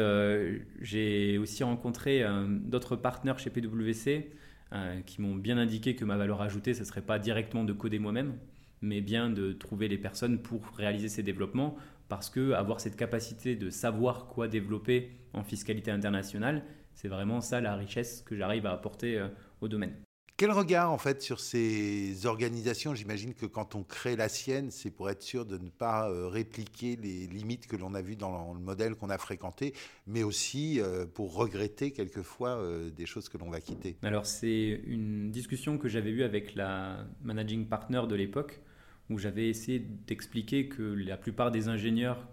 j'ai 0.80 1.38
aussi 1.38 1.64
rencontré 1.64 2.24
d'autres 2.64 2.96
partenaires 2.96 3.38
chez 3.38 3.50
PwC 3.50 4.30
euh, 4.72 5.00
qui 5.00 5.20
m'ont 5.20 5.34
bien 5.34 5.58
indiqué 5.58 5.96
que 5.96 6.04
ma 6.04 6.16
valeur 6.16 6.40
ajoutée, 6.42 6.74
ce 6.74 6.80
ne 6.80 6.84
serait 6.84 7.02
pas 7.02 7.18
directement 7.18 7.64
de 7.64 7.72
coder 7.72 7.98
moi-même, 7.98 8.38
mais 8.82 9.00
bien 9.00 9.28
de 9.28 9.52
trouver 9.52 9.88
les 9.88 9.98
personnes 9.98 10.40
pour 10.40 10.64
réaliser 10.76 11.08
ces 11.08 11.24
développements, 11.24 11.74
parce 12.08 12.30
que 12.30 12.52
avoir 12.52 12.78
cette 12.78 12.94
capacité 12.94 13.56
de 13.56 13.68
savoir 13.68 14.28
quoi 14.28 14.46
développer 14.46 15.10
en 15.32 15.42
fiscalité 15.42 15.90
internationale, 15.90 16.62
c'est 16.94 17.08
vraiment 17.08 17.40
ça 17.40 17.60
la 17.60 17.74
richesse 17.74 18.22
que 18.22 18.36
j'arrive 18.36 18.64
à 18.64 18.70
apporter 18.70 19.18
euh, 19.18 19.26
au 19.60 19.66
domaine. 19.66 19.94
Quel 20.40 20.52
regard 20.52 20.90
en 20.90 20.96
fait 20.96 21.20
sur 21.20 21.38
ces 21.38 22.24
organisations? 22.24 22.94
J'imagine 22.94 23.34
que 23.34 23.44
quand 23.44 23.74
on 23.74 23.82
crée 23.82 24.16
la 24.16 24.30
sienne, 24.30 24.70
c'est 24.70 24.90
pour 24.90 25.10
être 25.10 25.22
sûr 25.22 25.44
de 25.44 25.58
ne 25.58 25.68
pas 25.68 26.08
euh, 26.08 26.28
répliquer 26.28 26.96
les 26.96 27.26
limites 27.26 27.66
que 27.66 27.76
l'on 27.76 27.92
a 27.92 28.00
vues 28.00 28.16
dans 28.16 28.54
le 28.54 28.58
modèle 28.58 28.94
qu'on 28.94 29.10
a 29.10 29.18
fréquenté, 29.18 29.74
mais 30.06 30.22
aussi 30.22 30.80
euh, 30.80 31.04
pour 31.04 31.34
regretter 31.34 31.90
quelquefois 31.90 32.56
euh, 32.56 32.88
des 32.88 33.04
choses 33.04 33.28
que 33.28 33.36
l'on 33.36 33.50
va 33.50 33.60
quitter. 33.60 33.98
Alors 34.02 34.24
c'est 34.24 34.80
une 34.86 35.30
discussion 35.30 35.76
que 35.76 35.88
j'avais 35.88 36.08
eue 36.08 36.22
avec 36.22 36.54
la 36.54 37.04
managing 37.22 37.66
partner 37.66 38.00
de 38.08 38.14
l'époque, 38.14 38.62
où 39.10 39.18
j'avais 39.18 39.50
essayé 39.50 39.78
d'expliquer 39.78 40.70
que 40.70 40.82
la 40.82 41.18
plupart 41.18 41.50
des 41.50 41.68
ingénieurs, 41.68 42.26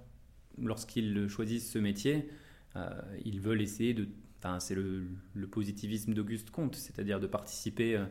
lorsqu'ils 0.57 1.27
choisissent 1.27 1.69
ce 1.69 1.79
métier, 1.79 2.29
ils 3.25 3.41
veulent 3.41 3.63
essayer 3.63 3.93
de 3.93 4.07
c'est 4.59 4.75
le, 4.75 5.07
positivisme 5.51 6.13
d'Auguste 6.13 6.51
Comte, 6.51 6.75
c'est-à-dire 6.75 7.19
de 7.19 7.27
participer 7.27 7.95
euh, 7.95 8.05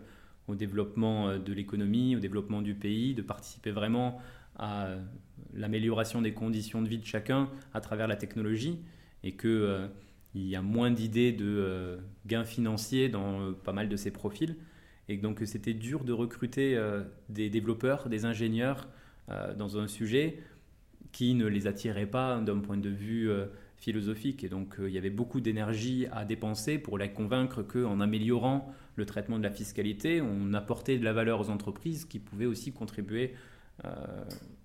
au 0.49 0.55
développement 0.55 1.29
euh, 1.29 1.39
de 1.39 1.53
l'économie, 1.53 2.17
au 2.17 2.21
développement 2.21 2.63
du 2.63 2.75
pays, 2.75 3.15
de 3.15 3.23
participer 3.23 3.71
vraiment 3.71 4.21
à 4.59 4.87
euh, 4.87 5.03
l'amélioration 5.55 6.23
des 6.23 6.33
conditions 6.33 6.83
de 6.83 6.89
vie 6.89 6.99
de 6.99 7.05
chacun 7.05 7.51
à 7.75 7.81
travers 7.81 8.09
la 8.09 8.17
technologie, 8.17 8.79
et 9.23 9.37
qu'il 9.37 9.91
il 10.35 10.47
y 10.47 10.57
a 10.57 10.63
moins 10.63 10.91
d'idées 10.91 11.33
de 11.33 11.99
gains 12.27 12.45
financiers 12.45 13.09
dans 13.09 13.55
pas 13.55 13.73
mal 13.73 13.89
de 13.89 13.97
ces 13.97 14.11
profils, 14.11 14.57
et 15.09 15.17
donc 15.17 15.43
c'était 15.47 15.75
dur 15.75 16.05
de 16.05 16.13
recruter 16.13 16.79
des 17.29 17.49
développeurs, 17.49 18.09
des 18.09 18.25
ingénieurs 18.25 18.87
dans 19.57 19.79
un 19.79 19.89
sujet 19.89 20.39
qui 21.11 21.35
ne 21.35 21.47
les 21.47 21.67
attirait 21.67 22.07
pas 22.07 22.41
d'un 22.41 22.59
point 22.59 22.77
de 22.77 22.91
vue 22.91 23.31
philosophique. 23.87 24.43
Et 24.43 24.49
donc, 24.49 24.81
euh, 24.81 24.89
il 24.89 24.95
y 24.95 24.99
avait 24.99 25.11
beaucoup 25.11 25.41
d'énergie 25.41 26.09
à 26.11 26.25
dépenser 26.25 26.77
pour 26.77 26.99
les 26.99 27.13
convaincre 27.13 27.63
qu'en 27.63 28.01
améliorant 28.01 28.75
le 28.97 29.07
traitement 29.07 29.39
de 29.39 29.45
la 29.45 29.51
fiscalité, 29.53 30.21
on 30.21 30.55
apportait 30.55 30.99
de 30.99 31.05
la 31.05 31.13
valeur 31.13 31.41
aux 31.41 31.51
entreprises 31.51 32.05
qui 32.05 32.19
pouvaient 32.19 32.47
aussi 32.47 32.73
contribuer 32.73 33.35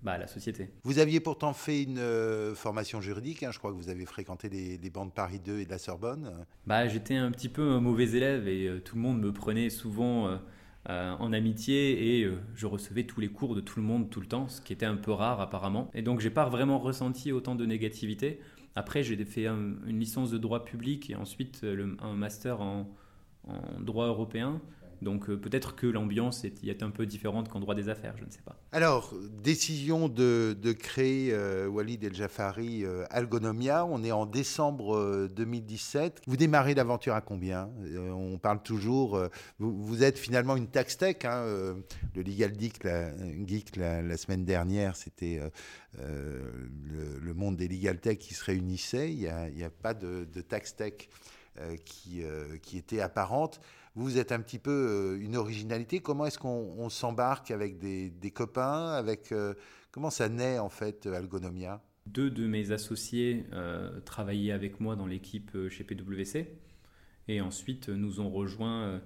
bah, 0.02 0.16
la 0.16 0.26
société. 0.26 0.70
Vous 0.84 0.98
aviez 0.98 1.20
pourtant 1.20 1.52
fait 1.52 1.82
une 1.82 2.00
formation 2.54 3.02
juridique, 3.02 3.42
hein, 3.42 3.50
je 3.52 3.58
crois 3.58 3.70
que 3.70 3.76
vous 3.76 3.90
avez 3.90 4.06
fréquenté 4.06 4.48
les, 4.48 4.78
les, 4.78 4.90
bancs 4.90 5.06
de 5.06 5.12
Paris 5.12 5.38
2 5.38 5.58
et 5.58 5.66
de 5.66 5.70
la 5.70 5.76
Sorbonne. 5.76 6.32
Bah, 6.66 6.88
J'étais 6.88 7.16
un 7.16 7.30
petit 7.30 7.50
peu 7.50 7.72
un 7.72 7.80
mauvais 7.80 8.10
élève 8.12 8.48
et 8.48 8.80
tout 8.82 8.96
le 8.96 9.02
monde 9.02 9.20
me 9.20 9.30
prenait 9.30 9.68
souvent 9.68 10.38
en 10.88 11.32
amitié 11.34 12.22
et 12.22 12.30
je 12.54 12.66
recevais 12.66 13.04
tous 13.04 13.20
les 13.20 13.28
cours 13.28 13.54
de 13.54 13.60
tout 13.60 13.78
le 13.78 13.84
monde 13.84 14.08
tout 14.08 14.20
le 14.20 14.26
temps, 14.26 14.48
ce 14.48 14.62
qui 14.62 14.72
était 14.72 14.86
un 14.86 14.96
peu 14.96 15.12
rare 15.12 15.42
apparemment. 15.42 15.90
Et 15.92 16.00
donc 16.00 16.20
j'ai 16.20 16.30
pas 16.30 16.48
vraiment 16.48 16.78
ressenti 16.78 17.32
autant 17.32 17.54
de 17.54 17.66
négativité. 17.66 18.40
Après, 18.74 19.02
j'ai 19.02 19.22
fait 19.24 19.46
une 19.46 19.98
licence 19.98 20.30
de 20.30 20.38
droit 20.38 20.64
public 20.64 21.10
et 21.10 21.14
ensuite 21.14 21.64
un 22.00 22.14
master 22.14 22.60
en, 22.60 22.90
en 23.44 23.80
droit 23.80 24.06
européen. 24.06 24.60
Donc 25.02 25.28
euh, 25.28 25.36
peut-être 25.36 25.74
que 25.74 25.86
l'ambiance 25.86 26.44
est, 26.44 26.82
un 26.82 26.90
peu 26.90 27.06
différente 27.06 27.48
qu'en 27.48 27.60
droit 27.60 27.74
des 27.74 27.88
affaires, 27.88 28.16
je 28.16 28.24
ne 28.24 28.30
sais 28.30 28.40
pas. 28.44 28.56
Alors, 28.70 29.12
décision 29.42 30.08
de, 30.08 30.54
créer 30.72 31.32
euh, 31.32 31.66
Walid 31.66 32.04
El 32.04 32.14
Jafari 32.14 32.84
euh, 32.84 33.04
Algonomia, 33.10 33.84
on 33.84 34.04
est 34.04 34.12
en 34.12 34.26
décembre 34.26 35.28
2017. 35.34 36.22
Vous 36.26 36.36
démarrez 36.36 36.74
l'aventure 36.74 37.14
à 37.14 37.20
combien? 37.20 37.68
On 37.96 38.38
parle 38.38 38.62
toujours, 38.62 39.20
vous, 39.58 40.02
êtes 40.04 40.18
finalement 40.18 40.56
une 40.56 40.68
tax 40.68 40.96
tech. 40.96 41.16
Hein, 41.24 41.44
le 42.14 42.22
Legal 42.22 42.52
Geek 42.58 43.76
la, 43.76 44.02
la, 44.02 44.16
semaine 44.16 44.44
dernière, 44.44 44.96
c'était 44.96 45.40
le, 45.98 47.34
monde 47.34 47.56
des 47.56 47.68
legal 47.68 47.98
tech 47.98 48.18
qui 48.18 48.34
se 48.34 48.44
réunissait. 48.44 49.12
Il 49.12 49.18
n'y 49.18 49.64
a, 49.64 49.70
pas 49.70 49.94
de, 49.94 50.28
de 50.32 50.40
tax 50.40 50.76
tech 50.76 51.08
qui 51.84 52.22
était 52.76 53.00
apparente. 53.00 53.60
Vous 53.94 54.16
êtes 54.16 54.32
un 54.32 54.40
petit 54.40 54.58
peu 54.58 54.70
euh, 54.70 55.22
une 55.22 55.36
originalité. 55.36 56.00
Comment 56.00 56.24
est-ce 56.24 56.38
qu'on 56.38 56.88
s'embarque 56.88 57.50
avec 57.50 57.78
des, 57.78 58.30
copains 58.34 58.90
avec, 58.92 59.32
euh, 59.32 59.52
Comment 59.90 60.08
ça 60.08 60.30
naît 60.30 60.58
en 60.58 60.70
fait 60.70 61.06
Algonomia? 61.06 61.82
Deux 62.06 62.30
de 62.30 62.46
mes 62.46 62.72
associés 62.72 63.44
euh, 63.52 64.00
travaillaient 64.00 64.52
avec 64.52 64.80
moi 64.80 64.96
dans 64.96 65.06
l'équipe 65.06 65.50
chez 65.68 65.84
PwC. 65.84 66.48
Et 67.28 67.40
ensuite, 67.40 67.88
nous 67.88 68.20
ont 68.20 68.30
rejoint 68.30 69.00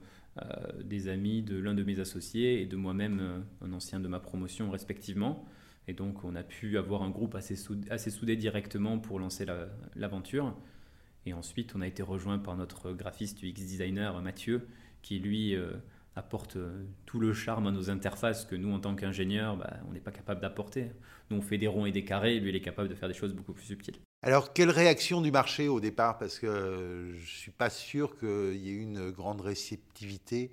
des 0.83 1.09
amis 1.09 1.43
de 1.43 1.59
l'un 1.59 1.75
de 1.75 1.83
mes 1.83 2.01
associés 2.01 2.63
et 2.63 2.67
de 2.67 2.77
moi-même, 2.77 3.45
un 3.61 3.73
ancien 3.73 4.01
de 4.01 4.09
ma 4.09 4.21
promotion 4.21 4.71
respectivement. 4.71 5.45
Et 5.87 5.93
donc, 5.93 6.25
on 6.25 6.35
a 6.35 6.43
pu 6.43 6.79
avoir 6.79 7.03
un 7.03 7.11
groupe 7.11 7.35
assez 7.35 8.11
soudé 8.11 8.37
directement 8.37 8.99
pour 8.99 9.19
lancer 9.19 9.45
l'aventure. 9.95 10.57
Et 11.27 11.35
ensuite, 11.35 11.75
on 11.75 11.81
a 11.81 11.87
été 11.87 12.03
rejoint 12.03 12.39
par 12.39 12.57
notre 12.57 12.93
graphiste 12.93 13.43
UX 13.43 13.53
designer 13.53 14.21
Mathieu, 14.23 14.69
qui 15.03 15.19
lui 15.19 15.57
euh, 15.57 15.73
apporte 16.15 16.57
euh, 16.57 16.85
tout 17.05 17.19
le 17.19 17.33
charme 17.35 17.67
à 17.67 17.73
nos 17.73 17.91
interfaces 17.91 18.45
que 18.45 18.55
nous, 18.55 18.73
en 18.73 18.79
tant 18.79 18.95
qu'ingénieurs, 18.95 19.57
bah, 19.57 19.75
on 19.89 19.93
n'est 19.93 20.01
pas 20.01 20.13
capable 20.13 20.41
d'apporter. 20.41 20.93
Nous, 21.31 21.37
on 21.37 21.43
fait 21.43 21.59
des 21.59 21.67
ronds 21.67 21.85
et 21.85 21.93
des 21.93 22.05
carrés, 22.05 22.39
lui, 22.39 22.51
il 22.51 22.57
est 22.57 22.61
capable 22.61 22.89
de 22.89 22.95
faire 22.95 23.09
des 23.09 23.15
choses 23.15 23.35
beaucoup 23.35 23.53
plus 23.53 23.65
subtiles. 23.65 23.97
Alors, 24.23 24.53
quelle 24.53 24.71
réaction 24.71 25.21
du 25.21 25.33
marché 25.33 25.67
au 25.67 25.81
départ? 25.81 26.19
Parce 26.19 26.39
que 26.39 27.11
je 27.13 27.21
ne 27.21 27.27
suis 27.27 27.51
pas 27.51 27.71
sûr 27.71 28.17
qu'il 28.19 28.57
y 28.57 28.71
ait 28.71 28.81
une 28.81 29.11
grande 29.11 29.41
réceptivité 29.41 30.53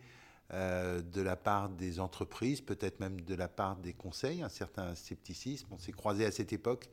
euh, 0.53 1.01
de 1.01 1.21
la 1.21 1.35
part 1.35 1.69
des 1.69 1.99
entreprises, 1.99 2.61
peut-être 2.61 2.99
même 2.99 3.21
de 3.21 3.35
la 3.35 3.47
part 3.47 3.75
des 3.77 3.93
conseils, 3.93 4.41
un 4.41 4.49
certain 4.49 4.93
scepticisme. 4.95 5.67
On 5.71 5.77
s'est 5.77 5.91
croisé 5.91 6.25
à 6.25 6.31
cette 6.31 6.51
époque 6.51 6.89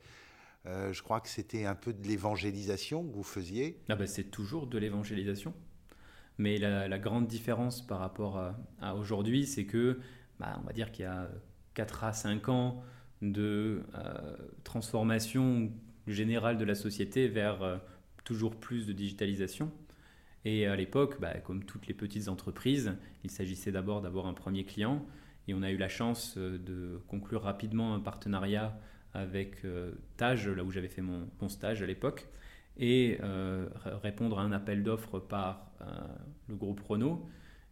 euh, 0.67 0.93
je 0.93 1.01
crois 1.01 1.21
que 1.21 1.29
c'était 1.29 1.65
un 1.65 1.75
peu 1.75 1.93
de 1.93 2.07
l'évangélisation 2.07 3.03
que 3.03 3.13
vous 3.13 3.23
faisiez. 3.23 3.79
Ah 3.89 3.95
ben, 3.95 4.05
c'est 4.05 4.25
toujours 4.25 4.67
de 4.67 4.77
l'évangélisation. 4.77 5.53
Mais 6.37 6.57
la, 6.57 6.99
grande 6.99 7.27
différence 7.27 7.85
par 7.85 7.99
rapport 7.99 8.41
à, 8.79 8.95
aujourd'hui, 8.95 9.45
c'est 9.45 9.65
que, 9.65 9.99
bah, 10.39 10.59
on 10.61 10.65
va 10.65 10.73
dire 10.73 10.91
qu'il 10.91 11.03
y 11.05 11.07
a 11.07 11.29
4 11.75 12.03
à 12.03 12.13
5 12.13 12.49
ans 12.49 12.83
de 13.21 13.83
euh, 13.95 14.35
transformation 14.63 15.71
générale 16.07 16.57
de 16.57 16.65
la 16.65 16.73
société 16.73 17.27
vers 17.27 17.61
euh, 17.61 17.77
toujours 18.23 18.55
plus 18.55 18.87
de 18.87 18.93
digitalisation. 18.93 19.71
Et 20.43 20.65
à 20.65 20.75
l'époque, 20.75 21.19
bah, 21.19 21.33
comme 21.39 21.63
toutes 21.63 21.85
les 21.85 21.93
petites 21.93 22.27
entreprises, 22.27 22.95
il 23.23 23.29
s'agissait 23.29 23.71
d'abord 23.71 24.01
d'avoir 24.01 24.25
un 24.25 24.33
premier 24.33 24.63
client. 24.63 25.05
Et 25.47 25.53
on 25.53 25.61
a 25.61 25.69
eu 25.69 25.77
la 25.77 25.89
chance 25.89 26.37
de 26.37 26.99
conclure 27.07 27.43
rapidement 27.43 27.93
un 27.93 27.99
partenariat 27.99 28.79
avec 29.13 29.65
euh, 29.65 29.91
Tage, 30.17 30.47
là 30.47 30.63
où 30.63 30.71
j'avais 30.71 30.87
fait 30.87 31.01
mon, 31.01 31.49
stage 31.49 31.81
à 31.81 31.85
l'époque, 31.85 32.27
et 32.77 33.17
euh, 33.21 33.67
répondre 34.01 34.39
à 34.39 34.43
un 34.43 34.51
appel 34.51 34.83
d'offres 34.83 35.19
par 35.19 35.71
euh, 35.81 35.85
le 36.47 36.55
groupe 36.55 36.81
Renault. 36.81 37.27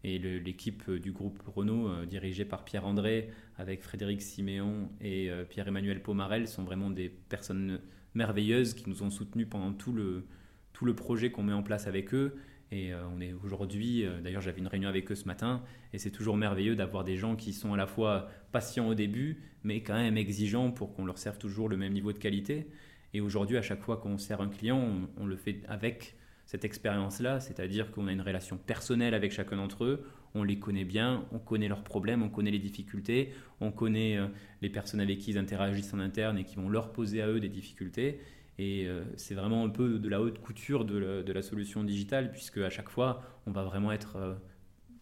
Et 0.06 0.18
l'équipe 0.18 0.90
du 0.90 1.12
groupe 1.12 1.42
Renault, 1.46 2.06
dirigée 2.06 2.46
par 2.46 2.64
Pierre-André, 2.64 3.32
avec 3.58 3.82
Frédéric 3.82 4.22
Siméon 4.22 4.90
et 5.02 5.30
Pierre-Emmanuel 5.50 6.02
Pomarel, 6.02 6.48
sont 6.48 6.64
vraiment 6.64 6.90
des 6.90 7.10
personnes 7.10 7.82
merveilleuses 8.16 8.76
qui 8.76 8.90
nous 8.90 9.04
ont 9.04 9.10
soutenus 9.10 9.48
pendant 9.50 9.74
tout 9.74 9.92
le, 9.92 10.26
tout 10.72 10.86
le 10.86 10.96
projet 10.96 11.32
qu'on 11.32 11.44
met 11.44 11.52
en 11.52 11.64
place 11.64 11.86
avec 11.86 12.14
eux. 12.14 12.38
Et 12.72 12.92
on 12.94 13.20
est 13.20 13.34
aujourd'hui, 13.34 14.06
d'ailleurs 14.24 14.42
j'avais 14.42 14.60
une 14.60 14.68
réunion 14.68 14.90
avec 14.90 15.12
eux 15.12 15.16
ce 15.16 15.26
matin, 15.26 15.64
et 15.92 15.98
c'est 15.98 16.12
toujours 16.12 16.38
merveilleux 16.38 16.76
d'avoir 16.76 17.04
des 17.04 17.18
gens 17.18 17.36
qui 17.36 17.52
sont 17.52 17.74
à 17.74 17.78
la 17.78 17.88
fois 17.88 18.30
patients 18.52 18.88
au 18.88 18.94
début, 18.94 19.42
mais 19.64 19.82
quand 19.82 19.96
même 19.96 20.18
exigeants 20.18 20.72
pour 20.72 20.94
qu'on 20.94 21.06
leur 21.06 21.18
serve 21.18 21.38
toujours 21.38 21.68
le 21.68 21.78
même 21.78 21.94
niveau 21.94 22.14
de 22.14 22.20
qualité. 22.20 22.68
Et 23.14 23.22
aujourd'hui, 23.22 23.58
à 23.58 23.62
chaque 23.62 23.82
fois 23.82 23.98
qu'on 23.98 24.18
sert 24.18 24.42
un 24.42 24.50
client, 24.50 25.10
on, 25.18 25.26
le 25.26 25.36
fait 25.36 25.62
avec 25.68 26.16
cette 26.46 26.64
expérience-là, 26.66 27.40
c'est-à-dire 27.40 27.92
qu'on 27.92 28.08
a 28.08 28.12
une 28.12 28.22
relation 28.22 28.58
personnelle 28.58 29.14
avec 29.14 29.32
chacun 29.32 29.58
d'entre 29.58 29.84
eux, 29.84 30.06
on 30.36 30.44
les 30.44 30.60
connaît 30.60 30.84
bien, 30.84 31.26
on 31.32 31.40
connaît 31.40 31.68
leurs 31.68 31.84
problèmes, 31.84 32.22
on 32.22 32.30
connaît 32.30 32.52
les 32.52 32.60
difficultés, 32.60 33.34
on 33.62 33.72
connaît 33.72 34.18
euh, 34.18 34.28
les 34.62 34.70
personnes 34.70 35.00
avec 35.00 35.18
qui 35.18 35.32
ils 35.32 35.38
interagissent 35.40 35.94
en 35.94 36.00
interne 36.00 36.38
et 36.38 36.44
qui 36.44 36.56
vont 36.56 36.70
leur 36.70 36.92
poser 36.92 37.22
à 37.22 37.28
eux 37.28 37.40
des 37.40 37.50
difficultés. 37.50 38.20
Et 38.60 38.88
euh, 38.88 39.06
c'est 39.16 39.36
vraiment 39.36 39.64
un 39.64 39.70
peu 39.70 40.00
de 40.00 40.10
la 40.10 40.22
haute 40.22 40.40
couture 40.40 40.84
de 40.84 41.32
la, 41.32 41.42
solution 41.42 41.82
digitale, 41.82 42.30
puisque 42.30 42.58
à 42.58 42.70
chaque 42.70 42.90
fois, 42.90 43.22
on 43.48 43.52
va 43.52 43.64
vraiment 43.64 43.94
être 43.94 44.18
euh, 44.18 44.36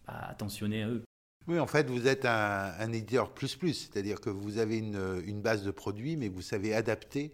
attentionné 0.06 0.84
à 0.84 0.88
eux. 0.88 1.02
Oui, 1.48 1.58
en 1.58 1.66
fait, 1.66 1.90
vous 1.90 2.06
êtes 2.06 2.24
un, 2.24 2.92
éditeur 2.92 3.34
plus 3.34 3.56
plus, 3.56 3.74
c'est-à-dire 3.74 4.20
que 4.20 4.30
vous 4.30 4.58
avez 4.58 4.78
une, 4.78 5.42
base 5.42 5.64
de 5.64 5.72
produits, 5.72 6.16
mais 6.16 6.28
vous 6.28 6.40
savez 6.40 6.72
adapter 6.72 7.32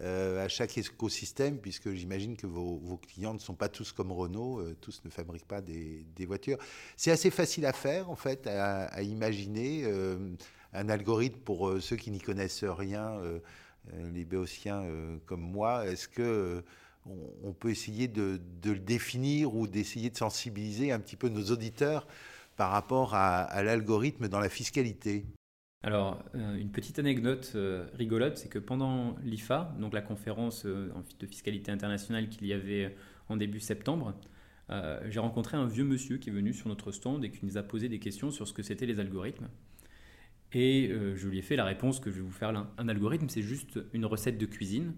euh, 0.00 0.44
à 0.44 0.48
chaque 0.48 0.76
écosystème, 0.76 1.58
puisque 1.58 1.92
j'imagine 1.92 2.36
que 2.36 2.48
vos, 2.48 2.96
clients 2.96 3.34
ne 3.34 3.38
sont 3.38 3.54
pas 3.54 3.68
tous 3.68 3.92
comme 3.92 4.10
Renault, 4.10 4.64
tous 4.80 5.02
ne 5.04 5.10
fabriquent 5.10 5.46
pas 5.46 5.60
des, 5.60 6.26
voitures. 6.26 6.58
C'est 6.96 7.12
assez 7.12 7.30
facile 7.30 7.64
à 7.64 7.72
faire, 7.72 8.10
en 8.10 8.16
fait, 8.16 8.48
à, 8.48 9.02
imaginer 9.02 9.84
un 10.72 10.88
algorithme 10.88 11.38
pour 11.40 11.80
ceux 11.80 11.96
qui 11.96 12.10
n'y 12.10 12.20
connaissent 12.20 12.64
rien, 12.64 13.20
les 14.12 14.24
béotiens 14.24 14.84
comme 15.26 15.42
moi. 15.42 15.86
Est-ce 15.86 16.08
que 16.08 16.62
on, 17.42 17.52
peut 17.52 17.70
essayer 17.70 18.08
de, 18.08 18.40
le 18.64 18.78
définir 18.78 19.54
ou 19.54 19.66
d'essayer 19.66 20.10
de 20.10 20.16
sensibiliser 20.16 20.92
un 20.92 21.00
petit 21.00 21.16
peu 21.16 21.28
nos 21.28 21.44
auditeurs 21.44 22.06
par 22.56 22.70
rapport 22.70 23.14
à, 23.14 23.62
l'algorithme 23.62 24.28
dans 24.28 24.40
la 24.40 24.48
fiscalité? 24.48 25.24
Alors, 25.82 26.22
euh, 26.34 26.56
une 26.56 26.70
petite 26.70 26.98
anecdote 26.98 27.52
euh, 27.54 27.86
rigolote, 27.94 28.36
c'est 28.36 28.50
que 28.50 28.58
pendant 28.58 29.16
l'IFA, 29.22 29.74
donc 29.78 29.94
la 29.94 30.02
conférence 30.02 30.66
euh, 30.66 30.92
de 31.18 31.26
fiscalité 31.26 31.72
internationale 31.72 32.28
qu'il 32.28 32.46
y 32.46 32.52
avait 32.52 32.94
en 33.28 33.36
début 33.36 33.60
septembre, 33.60 34.14
j'ai 35.08 35.18
rencontré 35.18 35.56
un 35.56 35.66
vieux 35.66 35.82
monsieur 35.82 36.18
qui 36.18 36.30
est 36.30 36.32
venu 36.32 36.54
sur 36.54 36.68
notre 36.68 36.92
stand 36.92 37.24
et 37.24 37.30
qui 37.32 37.44
nous 37.44 37.58
a 37.58 37.62
posé 37.64 37.88
des 37.88 37.98
questions 37.98 38.30
sur 38.30 38.46
ce 38.46 38.52
que 38.52 38.62
c'était 38.62 38.86
les 38.86 39.00
algorithmes. 39.00 39.48
Et 40.52 40.90
je 41.14 41.28
lui 41.28 41.38
ai 41.38 41.42
fait 41.42 41.56
la 41.56 41.64
réponse 41.64 42.00
que 42.00 42.10
je 42.10 42.16
vais 42.16 42.22
vous 42.22 42.32
faire 42.32 42.52
là. 42.52 42.72
Un 42.76 42.88
algorithme, 42.88 43.28
c'est 43.28 43.42
juste 43.42 43.78
une 43.92 44.04
recette 44.04 44.36
de 44.36 44.46
cuisine. 44.46 44.94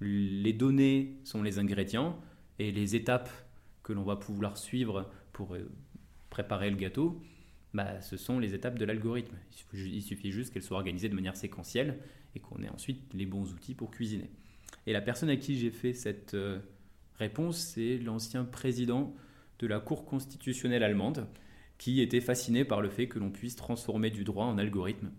Les 0.00 0.52
données 0.52 1.16
sont 1.24 1.42
les 1.42 1.58
ingrédients 1.58 2.20
et 2.58 2.70
les 2.70 2.94
étapes 2.94 3.30
que 3.82 3.92
l'on 3.92 4.04
va 4.04 4.16
pouvoir 4.16 4.56
suivre 4.56 5.10
pour 5.32 5.56
préparer 6.30 6.70
le 6.70 6.76
gâteau, 6.76 7.20
bah, 7.74 8.00
ce 8.00 8.16
sont 8.16 8.38
les 8.38 8.54
étapes 8.54 8.78
de 8.78 8.84
l'algorithme. 8.84 9.36
Il 9.74 10.02
suffit 10.02 10.30
juste 10.30 10.52
qu'elles 10.52 10.62
soient 10.62 10.78
organisées 10.78 11.08
de 11.08 11.14
manière 11.14 11.36
séquentielle 11.36 11.98
et 12.34 12.40
qu'on 12.40 12.62
ait 12.62 12.68
ensuite 12.68 13.12
les 13.14 13.26
bons 13.26 13.52
outils 13.52 13.74
pour 13.74 13.90
cuisiner. 13.90 14.30
Et 14.86 14.92
la 14.92 15.00
personne 15.00 15.30
à 15.30 15.36
qui 15.36 15.58
j'ai 15.58 15.70
fait 15.70 15.92
cette 15.92 16.34
euh, 16.34 16.58
réponse, 17.18 17.58
c'est 17.58 17.98
l'ancien 17.98 18.44
président 18.44 19.14
de 19.58 19.66
la 19.66 19.78
Cour 19.78 20.04
constitutionnelle 20.04 20.82
allemande, 20.82 21.26
qui 21.82 22.00
était 22.00 22.20
fasciné 22.20 22.64
par 22.64 22.80
le 22.80 22.88
fait 22.88 23.08
que 23.08 23.18
l'on 23.18 23.30
puisse 23.30 23.56
transformer 23.56 24.10
du 24.10 24.22
droit 24.22 24.44
en 24.44 24.56
algorithme. 24.56 25.10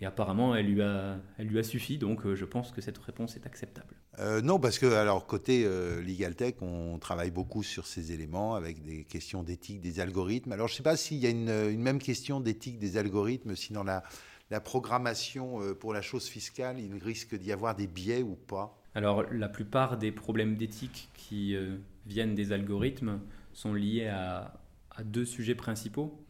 Et 0.00 0.06
apparemment, 0.06 0.56
elle 0.56 0.64
lui 0.64 0.80
a, 0.80 1.18
elle 1.36 1.48
lui 1.48 1.58
a 1.58 1.62
suffi, 1.62 1.98
donc 1.98 2.24
euh, 2.24 2.34
je 2.34 2.46
pense 2.46 2.72
que 2.72 2.80
cette 2.80 2.96
réponse 2.96 3.36
est 3.36 3.44
acceptable. 3.44 3.94
Euh, 4.18 4.40
non, 4.40 4.58
parce 4.58 4.78
que 4.78 4.86
alors 4.86 5.26
côté 5.26 5.64
euh, 5.66 6.00
Legal 6.00 6.34
Tech, 6.34 6.54
on 6.62 6.98
travaille 6.98 7.30
beaucoup 7.30 7.62
sur 7.62 7.86
ces 7.86 8.12
éléments 8.12 8.54
avec 8.54 8.82
des 8.82 9.04
questions 9.04 9.42
d'éthique 9.42 9.82
des 9.82 10.00
algorithmes. 10.00 10.52
Alors 10.52 10.68
je 10.68 10.72
ne 10.72 10.76
sais 10.78 10.82
pas 10.82 10.96
s'il 10.96 11.18
y 11.18 11.26
a 11.26 11.28
une, 11.28 11.82
même 11.82 11.98
question 11.98 12.40
d'éthique 12.40 12.78
des 12.78 12.96
algorithmes, 12.96 13.54
si 13.54 13.74
dans 13.74 13.84
la, 13.84 14.02
la 14.50 14.60
programmation 14.62 15.58
pour 15.80 15.92
la 15.92 16.00
chose 16.00 16.28
fiscale, 16.28 16.80
il 16.80 16.94
risque 16.96 17.36
d'y 17.36 17.52
avoir 17.52 17.76
des 17.76 17.86
biais 17.86 18.22
ou 18.22 18.36
pas? 18.36 18.82
Alors 18.94 19.24
la 19.30 19.50
plupart 19.50 19.98
des 19.98 20.12
problèmes 20.12 20.56
d'éthique 20.56 21.10
qui 21.12 21.54
viennent 22.06 22.34
des 22.34 22.52
algorithmes 22.52 23.20
sont 23.52 23.74
liés 23.74 24.06
à, 24.06 24.59
à 24.90 25.04
deux 25.04 25.24
sujets 25.24 25.54
principaux. 25.54 26.26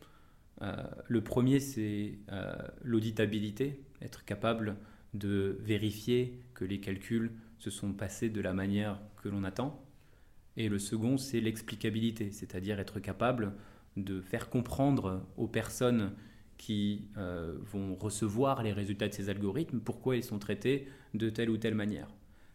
Euh, 0.62 0.76
le 1.08 1.22
premier, 1.22 1.60
c'est 1.60 2.18
euh, 2.32 2.52
l'auditabilité. 2.82 3.82
être 4.02 4.24
capable 4.24 4.76
de 5.12 5.58
vérifier 5.60 6.40
que 6.54 6.64
les 6.64 6.80
calculs 6.80 7.32
se 7.58 7.70
sont 7.70 7.92
passés 7.92 8.30
de 8.30 8.40
la 8.40 8.52
manière 8.52 9.00
que 9.22 9.28
l'on 9.28 9.44
attend. 9.44 9.82
Et 10.56 10.68
le 10.68 10.78
second, 10.78 11.18
c'est 11.18 11.40
l'explicabilité, 11.40 12.30
c'est-à-dire 12.30 12.78
être 12.80 13.00
capable 13.00 13.52
de 13.96 14.20
faire 14.20 14.48
comprendre 14.48 15.26
aux 15.36 15.48
personnes 15.48 16.12
qui 16.56 17.08
euh, 17.16 17.56
vont 17.72 17.94
recevoir 17.94 18.62
les 18.62 18.72
résultats 18.72 19.08
de 19.08 19.14
ces 19.14 19.30
algorithmes 19.30 19.80
pourquoi 19.80 20.16
ils 20.16 20.24
sont 20.24 20.38
traités 20.38 20.88
de 21.14 21.30
telle 21.30 21.50
ou 21.50 21.56
telle 21.56 21.74
manière. 21.74 22.08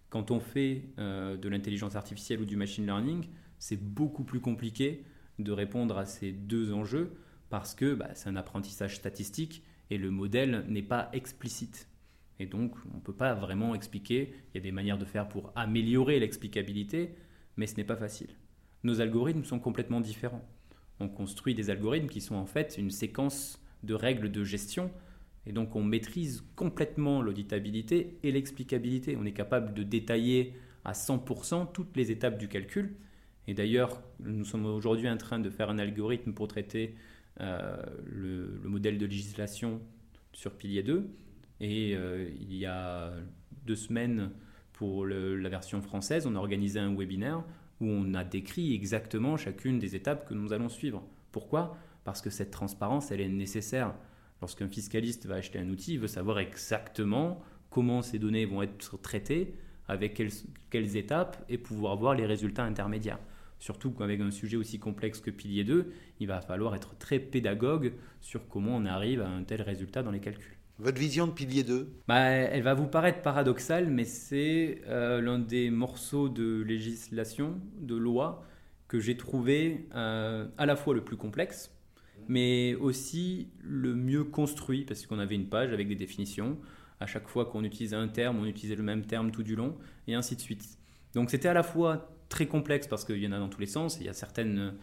Quand 0.10 0.32
on 0.32 0.40
fait 0.40 0.84
de 0.98 1.50
l'intelligence 1.50 1.98
artificielle 1.98 2.40
ou 2.40 2.46
du 2.46 2.56
machine 2.56 2.86
learning, 2.86 3.26
c'est 3.60 3.76
beaucoup 3.76 4.24
plus 4.24 4.40
compliqué 4.40 5.04
de 5.40 5.52
répondre 5.52 5.98
à 5.98 6.06
ces 6.06 6.32
deux 6.32 6.74
enjeux 6.74 7.18
parce 7.50 7.76
que 7.76 7.94
bah, 7.94 8.10
c'est 8.14 8.30
un 8.30 8.36
apprentissage 8.36 8.96
statistique 8.96 9.64
et 9.90 9.98
le 9.98 10.12
modèle 10.12 10.66
n'est 10.68 10.82
pas 10.82 11.10
explicite. 11.14 11.88
Et 12.40 12.46
donc, 12.46 12.76
on 12.94 12.98
ne 12.98 13.02
peut 13.02 13.14
pas 13.14 13.34
vraiment 13.34 13.76
expliquer. 13.76 14.34
Il 14.54 14.58
y 14.58 14.60
a 14.60 14.64
des 14.64 14.72
manières 14.72 14.98
de 14.98 15.06
faire 15.06 15.30
pour 15.30 15.52
améliorer 15.56 16.20
l'explicabilité, 16.20 17.16
mais 17.56 17.68
ce 17.68 17.78
n'est 17.78 17.86
pas 17.86 17.96
facile. 17.96 18.30
Nos 18.84 19.00
algorithmes 19.00 19.44
sont 19.44 19.60
complètement 19.60 20.02
différents. 20.02 20.46
On 21.00 21.08
construit 21.08 21.56
des 21.56 21.70
algorithmes 21.70 22.08
qui 22.08 22.22
sont 22.22 22.36
en 22.36 22.46
fait 22.46 22.78
une 22.78 22.92
séquence 22.92 23.62
de 23.84 23.94
règles 23.94 24.32
de 24.32 24.44
gestion, 24.44 24.92
et 25.46 25.52
donc 25.52 25.76
on 25.76 25.84
maîtrise 25.84 26.44
complètement 26.56 27.22
l'auditabilité 27.22 28.18
et 28.24 28.32
l'explicabilité. 28.32 29.16
On 29.16 29.26
est 29.26 29.32
capable 29.32 29.74
de 29.74 29.84
détailler 29.84 30.56
à 30.84 30.94
100% 30.94 31.72
toutes 31.72 31.96
les 31.96 32.12
étapes 32.12 32.38
du 32.38 32.48
calcul. 32.48 32.96
Et 33.48 33.54
d'ailleurs, 33.54 34.02
nous 34.20 34.46
sommes 34.46 34.66
aujourd'hui 34.66 35.10
en 35.10 35.18
train 35.18 35.40
de 35.40 35.50
faire 35.50 35.70
un 35.70 35.78
algorithme 35.78 36.34
pour 36.34 36.48
traiter 36.48 36.96
euh, 37.42 37.78
le, 38.06 38.60
modèle 38.64 38.98
de 38.98 39.06
législation 39.06 39.82
sur 40.34 40.52
pilier 40.54 40.84
2. 40.84 41.10
Et 41.62 41.96
euh, 41.96 42.30
il 42.40 42.56
y 42.56 42.66
a 42.66 43.14
deux 43.66 43.76
semaines, 43.76 44.32
pour 44.76 45.06
la 45.06 45.48
version 45.48 45.82
française, 45.82 46.28
on 46.28 46.36
a 46.36 46.40
organisé 46.40 46.80
un 46.80 46.94
webinaire 46.94 47.44
où 47.80 47.88
on 47.88 48.14
a 48.14 48.26
décrit 48.26 48.74
exactement 48.74 49.38
chacune 49.38 49.80
des 49.80 49.96
étapes 49.96 50.28
que 50.28 50.34
nous 50.34 50.52
allons 50.52 50.68
suivre. 50.68 51.02
Pourquoi? 51.32 51.78
Parce 52.04 52.22
que 52.22 52.30
cette 52.30 52.52
transparence, 52.52 53.10
elle 53.12 53.22
est 53.22 53.30
nécessaire. 53.30 53.94
Lorsqu'un 54.42 54.68
fiscaliste 54.68 55.28
va 55.28 55.36
acheter 55.36 55.60
un 55.60 55.70
outil, 55.70 55.94
il 55.94 56.00
veut 56.00 56.08
savoir 56.08 56.40
exactement 56.40 57.42
comment 57.70 58.02
ces 58.02 58.20
données 58.20 58.46
vont 58.46 58.62
être 58.62 58.98
traitées, 59.02 59.56
avec 59.88 60.14
quelles, 60.14 60.32
quelles 60.70 60.98
étapes, 60.98 61.44
et 61.48 61.58
pouvoir 61.58 61.96
voir 61.96 62.14
les 62.14 62.26
résultats 62.26 62.64
intermédiaires. 62.64 63.20
Surtout 63.60 63.92
qu'avec 63.92 64.20
un 64.22 64.32
sujet 64.32 64.58
aussi 64.58 64.80
complexe 64.80 65.20
que 65.20 65.32
pilier 65.32 65.64
2, 65.64 65.92
il 66.20 66.28
va 66.28 66.42
falloir 66.42 66.76
être 66.76 66.98
très 66.98 67.20
pédagogue 67.20 67.94
sur 68.22 68.48
comment 68.48 68.76
on 68.76 68.86
arrive 68.86 69.22
à 69.22 69.28
un 69.28 69.44
tel 69.44 69.62
résultat 69.62 70.04
dans 70.04 70.12
les 70.12 70.20
calculs. 70.20 70.58
Votre 70.78 71.00
vision 71.00 71.26
de 71.26 71.32
pilier 71.32 71.64
2 71.64 71.90
bah, 72.08 72.20
Elle 72.20 72.64
va 72.64 72.74
vous 72.74 72.88
paraître 72.88 73.22
paradoxale, 73.22 73.90
mais 73.90 74.04
c'est 74.04 74.82
euh, 74.88 75.22
l'un 75.22 75.40
des 75.40 75.70
morceaux 75.70 76.28
de 76.28 76.62
législation, 76.64 77.62
de 77.80 77.96
loi, 77.96 78.46
que 78.90 79.00
j'ai 79.00 79.16
trouvé 79.16 79.88
euh, 79.96 80.48
à 80.58 80.66
la 80.66 80.76
fois 80.76 80.94
le 80.94 81.04
plus 81.04 81.16
complexe, 81.16 81.72
mais 82.28 82.76
aussi 82.76 83.48
le 83.62 83.96
mieux 83.96 84.26
construit, 84.26 84.84
parce 84.84 85.06
qu'on 85.06 85.20
avait 85.20 85.36
une 85.36 85.48
page 85.48 85.72
avec 85.72 85.88
des 85.88 85.96
définitions. 85.96 86.58
À 87.00 87.08
chaque 87.08 87.30
fois 87.30 87.46
qu'on 87.46 87.64
utilisait 87.64 87.96
un 87.96 88.10
terme, 88.10 88.38
on 88.40 88.46
utilisait 88.46 88.76
le 88.76 88.84
même 88.84 89.06
terme 89.06 89.32
tout 89.32 89.44
du 89.44 89.56
long, 89.56 89.78
et 90.08 90.14
ainsi 90.14 90.36
de 90.36 90.42
suite. 90.42 90.78
Donc 91.14 91.30
c'était 91.30 91.48
à 91.48 91.54
la 91.54 91.64
fois 91.64 92.15
très 92.30 92.48
complexe 92.48 92.88
parce 92.88 93.06
qu'il 93.06 93.22
y 93.22 93.28
en 93.28 93.32
a 93.32 93.40
dans 93.40 93.50
tous 93.50 93.62
les 93.62 93.68
sens. 93.68 93.98
Il 94.00 94.06
y 94.06 94.10
a 94.10 94.14
certaines 94.14 94.74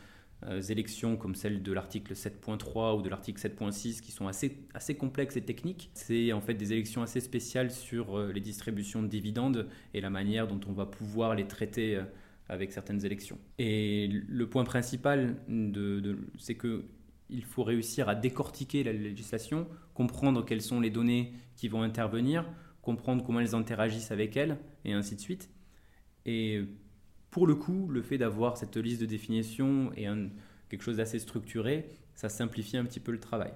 euh, 0.49 0.61
élections 0.61 1.17
comme 1.17 1.37
celle 1.37 1.63
de 1.63 1.73
l'article 1.73 2.15
7.3 2.15 2.99
ou 2.99 3.03
de 3.03 3.09
l'article 3.09 3.41
7.6 3.41 4.01
qui 4.01 4.11
sont 4.11 4.27
assez, 4.27 4.59
assez 4.75 4.97
complexes 4.97 5.37
et 5.37 5.43
techniques. 5.43 5.91
C'est 5.95 6.33
en 6.33 6.41
fait 6.41 6.55
des 6.55 6.73
élections 6.73 7.03
assez 7.03 7.21
spéciales 7.21 7.71
sur 7.71 8.19
euh, 8.19 8.33
les 8.33 8.41
distributions 8.41 9.03
de 9.03 9.07
dividendes 9.07 9.69
et 9.95 10.01
la 10.01 10.11
manière 10.11 10.49
dont 10.49 10.61
on 10.69 10.73
va 10.73 10.87
pouvoir 10.87 11.37
les 11.37 11.47
traiter 11.47 11.97
euh, 11.97 12.03
avec 12.49 12.73
certaines 12.73 13.05
élections. 13.05 13.39
Et 13.59 14.09
le 14.09 14.49
point 14.49 14.65
principal, 14.65 15.37
c'est 16.39 16.57
que 16.57 16.85
il 17.31 17.45
faut 17.45 17.63
réussir 17.63 18.09
à 18.09 18.15
décortiquer 18.15 18.83
la 18.83 18.93
législation, 18.93 19.67
comprendre 19.95 20.45
quelles 20.45 20.61
sont 20.61 20.81
les 20.81 20.91
données 20.91 21.33
qui 21.57 21.69
vont 21.69 21.83
intervenir, 21.83 22.45
comprendre 22.83 23.25
comment 23.25 23.41
elles 23.41 23.55
interagissent 23.55 24.11
avec 24.11 24.37
elles, 24.37 24.59
et 24.85 24.93
ainsi 24.93 25.17
de 25.17 25.21
suite. 25.21 25.49
Et 26.27 26.63
pour 27.33 27.47
le 27.47 27.55
coup, 27.55 27.89
le 27.89 28.03
fait 28.03 28.19
d'avoir 28.19 28.59
cette 28.59 28.77
liste 28.77 29.01
de 29.01 29.07
définition 29.07 29.91
et 29.97 30.07
quelque 30.69 30.83
chose 30.83 30.99
d'assez 30.99 31.19
structuré, 31.19 31.91
ça 32.15 32.29
simplifie 32.29 32.77
un 32.77 32.85
petit 32.85 33.01
peu 33.01 33.11
le 33.11 33.19
travail. 33.19 33.53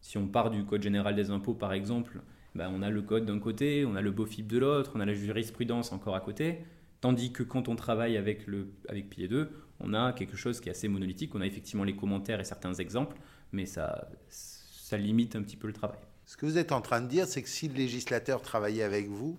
Si 0.00 0.16
on 0.16 0.28
part 0.28 0.48
du 0.48 0.64
Code 0.64 0.82
général 0.82 1.16
des 1.16 1.30
impôts, 1.30 1.52
par 1.52 1.72
exemple, 1.72 2.20
ben, 2.54 2.70
on 2.72 2.82
a 2.82 2.88
le 2.88 3.02
code 3.02 3.26
d'un 3.26 3.40
côté, 3.40 3.84
on 3.84 3.96
a 3.96 4.00
le 4.00 4.12
BOFIP 4.12 4.46
de 4.46 4.58
l'autre, 4.58 4.92
on 4.94 5.00
a 5.00 5.04
la 5.04 5.12
jurisprudence 5.12 5.92
encore 5.92 6.14
à 6.14 6.20
côté, 6.20 6.60
tandis 7.00 7.32
que 7.32 7.42
quand 7.42 7.68
on 7.68 7.74
travaille 7.74 8.16
avec, 8.16 8.46
le, 8.46 8.68
avec 8.88 9.10
Pilier 9.10 9.28
2, 9.28 9.50
on 9.80 9.92
a 9.92 10.12
quelque 10.12 10.36
chose 10.36 10.60
qui 10.60 10.68
est 10.68 10.72
assez 10.72 10.88
monolithique, 10.88 11.34
on 11.34 11.40
a 11.40 11.46
effectivement 11.46 11.84
les 11.84 11.96
commentaires 11.96 12.38
et 12.38 12.44
certains 12.44 12.74
exemples, 12.74 13.16
mais 13.50 13.66
ça, 13.66 14.08
ça 14.28 14.96
limite 14.96 15.34
un 15.34 15.42
petit 15.42 15.56
peu 15.56 15.66
le 15.66 15.74
travail. 15.74 15.98
Ce 16.26 16.36
que 16.36 16.46
vous 16.46 16.58
êtes 16.58 16.70
en 16.70 16.80
train 16.80 17.00
de 17.00 17.08
dire, 17.08 17.26
c'est 17.26 17.42
que 17.42 17.48
si 17.48 17.68
le 17.68 17.74
législateur 17.74 18.40
travaillait 18.40 18.84
avec 18.84 19.08
vous, 19.08 19.36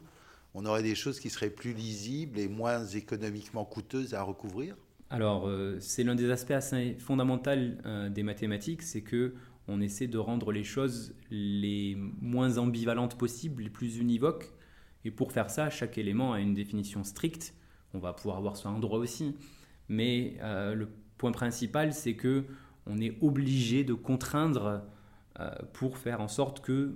on 0.53 0.65
aurait 0.65 0.83
des 0.83 0.95
choses 0.95 1.19
qui 1.19 1.29
seraient 1.29 1.49
plus 1.49 1.73
lisibles 1.73 2.39
et 2.39 2.47
moins 2.47 2.85
économiquement 2.85 3.65
coûteuses 3.65 4.13
à 4.13 4.23
recouvrir 4.23 4.75
Alors, 5.09 5.47
euh, 5.47 5.77
c'est 5.79 6.03
l'un 6.03 6.15
des 6.15 6.31
aspects 6.31 6.51
assez 6.51 6.95
fondamentaux 6.99 7.51
euh, 7.51 8.09
des 8.09 8.23
mathématiques, 8.23 8.81
c'est 8.81 9.01
que 9.01 9.35
on 9.67 9.81
essaie 9.81 10.07
de 10.07 10.17
rendre 10.17 10.51
les 10.51 10.63
choses 10.63 11.13
les 11.29 11.97
moins 12.21 12.57
ambivalentes 12.57 13.17
possibles, 13.17 13.63
les 13.63 13.69
plus 13.69 13.97
univoques. 13.97 14.53
Et 15.03 15.11
pour 15.11 15.33
faire 15.33 15.49
ça, 15.49 15.69
chaque 15.69 15.97
élément 15.97 16.33
a 16.33 16.39
une 16.39 16.53
définition 16.53 17.03
stricte. 17.03 17.53
On 17.93 17.99
va 17.99 18.13
pouvoir 18.13 18.37
avoir 18.37 18.55
ça 18.55 18.69
en 18.69 18.79
droit 18.79 18.97
aussi. 18.97 19.35
Mais 19.89 20.37
euh, 20.41 20.73
le 20.73 20.89
point 21.17 21.33
principal, 21.33 21.93
c'est 21.93 22.15
que 22.15 22.45
on 22.85 23.01
est 23.01 23.17
obligé 23.21 23.83
de 23.83 23.93
contraindre 23.93 24.83
pour 25.73 25.97
faire 25.99 26.19
en 26.19 26.27
sorte 26.27 26.61
que 26.61 26.95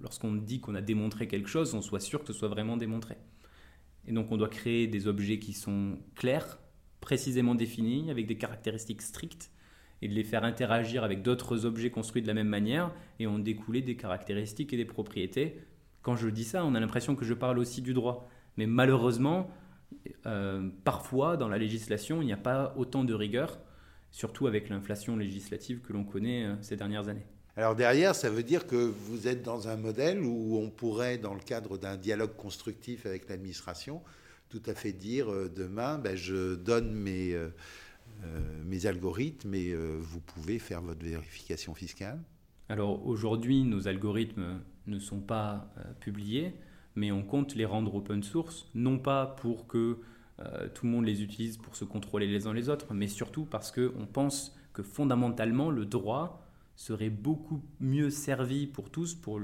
lorsqu'on 0.00 0.32
dit 0.34 0.60
qu'on 0.60 0.74
a 0.74 0.80
démontré 0.80 1.28
quelque 1.28 1.48
chose, 1.48 1.74
on 1.74 1.82
soit 1.82 2.00
sûr 2.00 2.20
que 2.20 2.26
ce 2.26 2.32
soit 2.32 2.48
vraiment 2.48 2.76
démontré. 2.76 3.16
Et 4.06 4.12
donc 4.12 4.30
on 4.30 4.36
doit 4.36 4.48
créer 4.48 4.86
des 4.86 5.08
objets 5.08 5.38
qui 5.38 5.52
sont 5.52 5.98
clairs, 6.14 6.58
précisément 7.00 7.54
définis, 7.54 8.10
avec 8.10 8.26
des 8.26 8.36
caractéristiques 8.36 9.02
strictes, 9.02 9.50
et 10.02 10.08
de 10.08 10.14
les 10.14 10.24
faire 10.24 10.44
interagir 10.44 11.04
avec 11.04 11.22
d'autres 11.22 11.64
objets 11.64 11.90
construits 11.90 12.22
de 12.22 12.26
la 12.26 12.34
même 12.34 12.48
manière, 12.48 12.92
et 13.18 13.26
en 13.26 13.38
découler 13.38 13.82
des 13.82 13.96
caractéristiques 13.96 14.72
et 14.72 14.76
des 14.76 14.84
propriétés. 14.84 15.60
Quand 16.02 16.16
je 16.16 16.28
dis 16.28 16.44
ça, 16.44 16.64
on 16.64 16.74
a 16.74 16.80
l'impression 16.80 17.16
que 17.16 17.24
je 17.24 17.34
parle 17.34 17.58
aussi 17.58 17.82
du 17.82 17.94
droit. 17.94 18.28
Mais 18.56 18.66
malheureusement, 18.66 19.50
euh, 20.26 20.68
parfois 20.84 21.36
dans 21.36 21.48
la 21.48 21.58
législation, 21.58 22.22
il 22.22 22.26
n'y 22.26 22.32
a 22.32 22.38
pas 22.38 22.74
autant 22.76 23.04
de 23.04 23.14
rigueur, 23.14 23.58
surtout 24.10 24.46
avec 24.46 24.68
l'inflation 24.68 25.16
législative 25.16 25.80
que 25.80 25.92
l'on 25.92 26.04
connaît 26.04 26.44
euh, 26.44 26.54
ces 26.62 26.76
dernières 26.76 27.08
années. 27.08 27.26
Alors 27.58 27.74
derrière, 27.74 28.14
ça 28.14 28.28
veut 28.28 28.42
dire 28.42 28.66
que 28.66 28.76
vous 28.76 29.28
êtes 29.28 29.42
dans 29.42 29.68
un 29.68 29.76
modèle 29.76 30.20
où 30.20 30.58
on 30.58 30.68
pourrait, 30.68 31.16
dans 31.16 31.32
le 31.32 31.40
cadre 31.40 31.78
d'un 31.78 31.96
dialogue 31.96 32.36
constructif 32.36 33.06
avec 33.06 33.30
l'administration, 33.30 34.02
tout 34.50 34.60
à 34.66 34.74
fait 34.74 34.92
dire 34.92 35.32
euh, 35.32 35.48
demain, 35.48 35.96
ben, 35.96 36.14
je 36.16 36.54
donne 36.54 36.92
mes, 36.92 37.32
euh, 37.32 37.48
euh, 38.24 38.62
mes 38.66 38.84
algorithmes 38.84 39.54
et 39.54 39.74
vous 39.74 40.20
pouvez 40.20 40.58
faire 40.58 40.82
votre 40.82 41.02
vérification 41.02 41.74
fiscale. 41.74 42.20
Alors 42.68 43.06
aujourd'hui, 43.06 43.64
nos 43.64 43.88
algorithmes 43.88 44.60
ne 44.86 44.98
sont 44.98 45.20
pas 45.20 45.72
publiés, 46.00 46.52
mais 46.94 47.10
on 47.10 47.22
compte 47.22 47.54
les 47.54 47.64
rendre 47.64 47.94
open 47.94 48.22
source, 48.22 48.68
non 48.74 48.98
pas 48.98 49.24
pour 49.24 49.66
que 49.66 49.98
tout 50.74 50.84
le 50.84 50.92
monde 50.92 51.06
les 51.06 51.22
utilise 51.22 51.56
pour 51.56 51.76
se 51.76 51.84
contrôler 51.84 52.26
les 52.26 52.46
uns 52.46 52.52
les 52.52 52.68
autres, 52.68 52.92
mais 52.92 53.08
surtout 53.08 53.46
parce 53.46 53.72
qu'on 53.72 54.06
pense 54.12 54.54
que 54.74 54.82
fondamentalement, 54.82 55.70
le 55.70 55.86
droit 55.86 56.45
serait 56.76 57.10
beaucoup 57.10 57.62
mieux 57.80 58.10
servi 58.10 58.66
pour 58.66 58.90
tous, 58.90 59.14
pour 59.14 59.40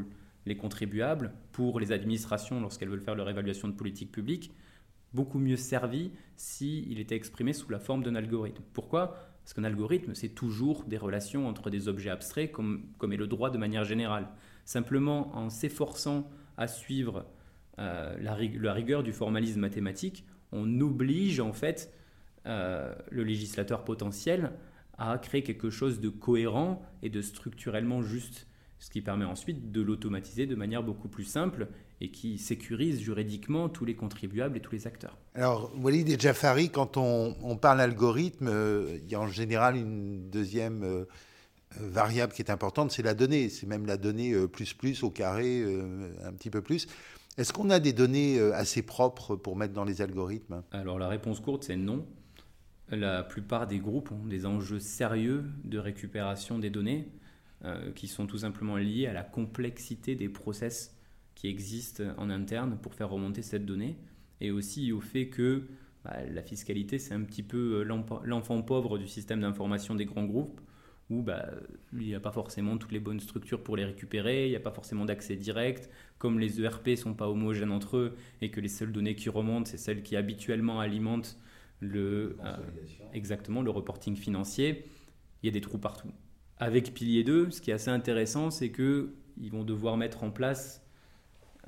les 0.46 0.56
contribuables, 0.56 1.32
pour 1.52 1.80
les 1.80 1.92
administrations 1.92 2.60
lorsqu'elles 2.60 2.88
veulent 2.88 3.00
faire 3.00 3.14
leur 3.14 3.28
évaluation 3.28 3.68
de 3.68 3.74
politique 3.74 4.12
publique, 4.12 4.52
beaucoup 5.14 5.38
mieux 5.38 5.56
servi 5.56 6.12
s'il 6.36 6.98
était 7.00 7.16
exprimé 7.16 7.52
sous 7.52 7.70
la 7.70 7.78
forme 7.78 8.02
d'un 8.02 8.14
algorithme. 8.14 8.62
Pourquoi? 8.72 9.16
Parce 9.42 9.54
qu'un 9.54 9.64
algorithme, 9.64 10.14
c'est 10.14 10.30
toujours 10.30 10.84
des 10.84 10.98
relations 10.98 11.48
entre 11.48 11.70
des 11.70 11.88
objets 11.88 12.10
abstraits, 12.10 12.52
comme, 12.52 12.86
comme 12.98 13.12
est 13.12 13.16
le 13.16 13.26
droit 13.26 13.50
de 13.50 13.58
manière 13.58 13.84
générale. 13.84 14.28
Simplement, 14.64 15.34
en 15.36 15.50
s'efforçant 15.50 16.30
à 16.56 16.68
suivre 16.68 17.26
euh, 17.78 18.16
la, 18.20 18.72
rigueur 18.72 19.02
du 19.02 19.12
formalisme 19.12 19.60
mathématique, 19.60 20.24
on 20.52 20.80
oblige 20.80 21.40
en 21.40 21.52
fait 21.52 21.92
euh, 22.46 22.94
le 23.10 23.24
législateur 23.24 23.84
potentiel 23.84 24.52
à 25.10 25.18
créer 25.18 25.42
quelque 25.42 25.70
chose 25.70 26.00
de 26.00 26.08
cohérent 26.08 26.82
et 27.02 27.10
de 27.10 27.20
structurellement 27.22 28.02
juste, 28.02 28.46
ce 28.78 28.90
qui 28.90 29.00
permet 29.00 29.24
ensuite 29.24 29.72
de 29.72 29.80
l'automatiser 29.80 30.46
de 30.46 30.54
manière 30.54 30.82
beaucoup 30.82 31.08
plus 31.08 31.24
simple 31.24 31.68
et 32.00 32.10
qui 32.10 32.38
sécurise 32.38 33.00
juridiquement 33.00 33.68
tous 33.68 33.84
les 33.84 33.94
contribuables 33.94 34.56
et 34.56 34.60
tous 34.60 34.72
les 34.72 34.86
acteurs. 34.86 35.16
Alors, 35.34 35.72
Walid 35.80 36.08
et 36.08 36.18
Jafari, 36.18 36.70
quand 36.70 36.96
on, 36.96 37.56
parle 37.56 37.80
algorithme, 37.80 38.48
euh, 38.48 38.98
il 39.02 39.10
y 39.10 39.14
a 39.14 39.20
en 39.20 39.28
général 39.28 39.76
une 39.76 40.30
deuxième 40.30 40.82
euh, 40.82 41.04
variable 41.78 42.32
qui 42.32 42.42
est 42.42 42.50
importante, 42.50 42.90
c'est 42.90 43.02
la 43.02 43.14
donnée. 43.14 43.48
C'est 43.48 43.66
même 43.66 43.86
la 43.86 43.96
donnée 43.96 44.34
plus 44.48 44.74
plus 44.74 45.02
au 45.02 45.10
carré, 45.10 45.64
un 46.24 46.32
petit 46.32 46.50
peu 46.50 46.60
plus. 46.60 46.86
Est-ce 47.38 47.52
qu'on 47.52 47.70
a 47.70 47.80
des 47.80 47.94
données 47.94 48.38
assez 48.52 48.82
propres 48.82 49.36
pour 49.36 49.56
mettre 49.56 49.72
dans 49.72 49.84
les 49.84 50.02
algorithmes? 50.02 50.62
Alors 50.70 50.98
la 50.98 51.08
réponse 51.08 51.40
courte, 51.40 51.64
c'est 51.64 51.76
non. 51.76 52.04
La 52.92 53.24
plupart 53.24 53.66
des 53.66 53.78
groupes 53.78 54.12
ont 54.12 54.26
des 54.26 54.46
enjeux 54.46 54.78
sérieux 54.78 55.44
de 55.64 55.78
récupération 55.78 56.58
des 56.58 56.70
données 56.70 57.08
qui 57.94 58.08
sont 58.08 58.26
tout 58.26 58.38
simplement 58.38 58.76
liés 58.76 59.06
à 59.06 59.12
la 59.12 59.22
complexité 59.22 60.14
des 60.14 60.28
process 60.28 60.98
qui 61.34 61.48
existent 61.48 62.02
en 62.18 62.28
interne 62.28 62.76
pour 62.76 62.94
faire 62.94 63.08
remonter 63.08 63.40
cette 63.40 63.64
donnée 63.64 63.96
et 64.42 64.50
aussi 64.50 64.92
au 64.92 65.00
fait 65.00 65.28
que 65.28 65.68
bah, 66.04 66.16
la 66.28 66.42
fiscalité, 66.42 66.98
c'est 66.98 67.14
un 67.14 67.22
petit 67.22 67.42
peu 67.42 67.84
euh, 67.86 68.18
l'enfant 68.24 68.60
pauvre 68.62 68.98
du 68.98 69.06
système 69.06 69.40
d'information 69.40 69.94
des 69.94 70.04
grands 70.04 70.24
groupes, 70.24 70.60
où 71.10 71.22
bah, 71.22 71.46
il 71.92 72.06
n'y 72.06 72.14
a 72.14 72.20
pas 72.20 72.32
forcément 72.32 72.76
toutes 72.76 72.92
les 72.92 73.00
bonnes 73.00 73.20
structures 73.20 73.62
pour 73.62 73.76
les 73.76 73.84
récupérer, 73.84 74.46
il 74.46 74.50
n'y 74.50 74.56
a 74.56 74.60
pas 74.60 74.72
forcément 74.72 75.04
d'accès 75.04 75.36
direct, 75.36 75.90
comme 76.18 76.40
les 76.40 76.60
ERP 76.60 76.96
sont 76.96 77.14
pas 77.14 77.28
homogènes 77.28 77.70
entre 77.70 77.96
eux, 77.96 78.16
et 78.40 78.50
que 78.50 78.60
les 78.60 78.68
seules 78.68 78.92
données 78.92 79.14
qui 79.14 79.28
remontent, 79.28 79.70
c'est 79.70 79.78
celles 79.78 80.02
qui 80.02 80.16
habituellement 80.16 80.80
alimentent 80.80 81.38
le, 81.82 82.36
euh, 82.44 82.56
exactement, 83.12 83.60
le 83.60 83.70
reporting 83.70 84.16
financier, 84.16 84.86
il 85.42 85.46
y 85.46 85.48
a 85.48 85.52
des 85.52 85.60
trous 85.60 85.78
partout. 85.78 86.10
Avec 86.58 86.94
Pilier 86.94 87.24
2, 87.24 87.50
ce 87.50 87.60
qui 87.60 87.70
est 87.70 87.74
assez 87.74 87.90
intéressant, 87.90 88.50
c'est 88.50 88.70
qu'ils 88.70 89.50
vont 89.50 89.64
devoir 89.64 89.96
mettre 89.96 90.22
en 90.22 90.30
place 90.30 90.86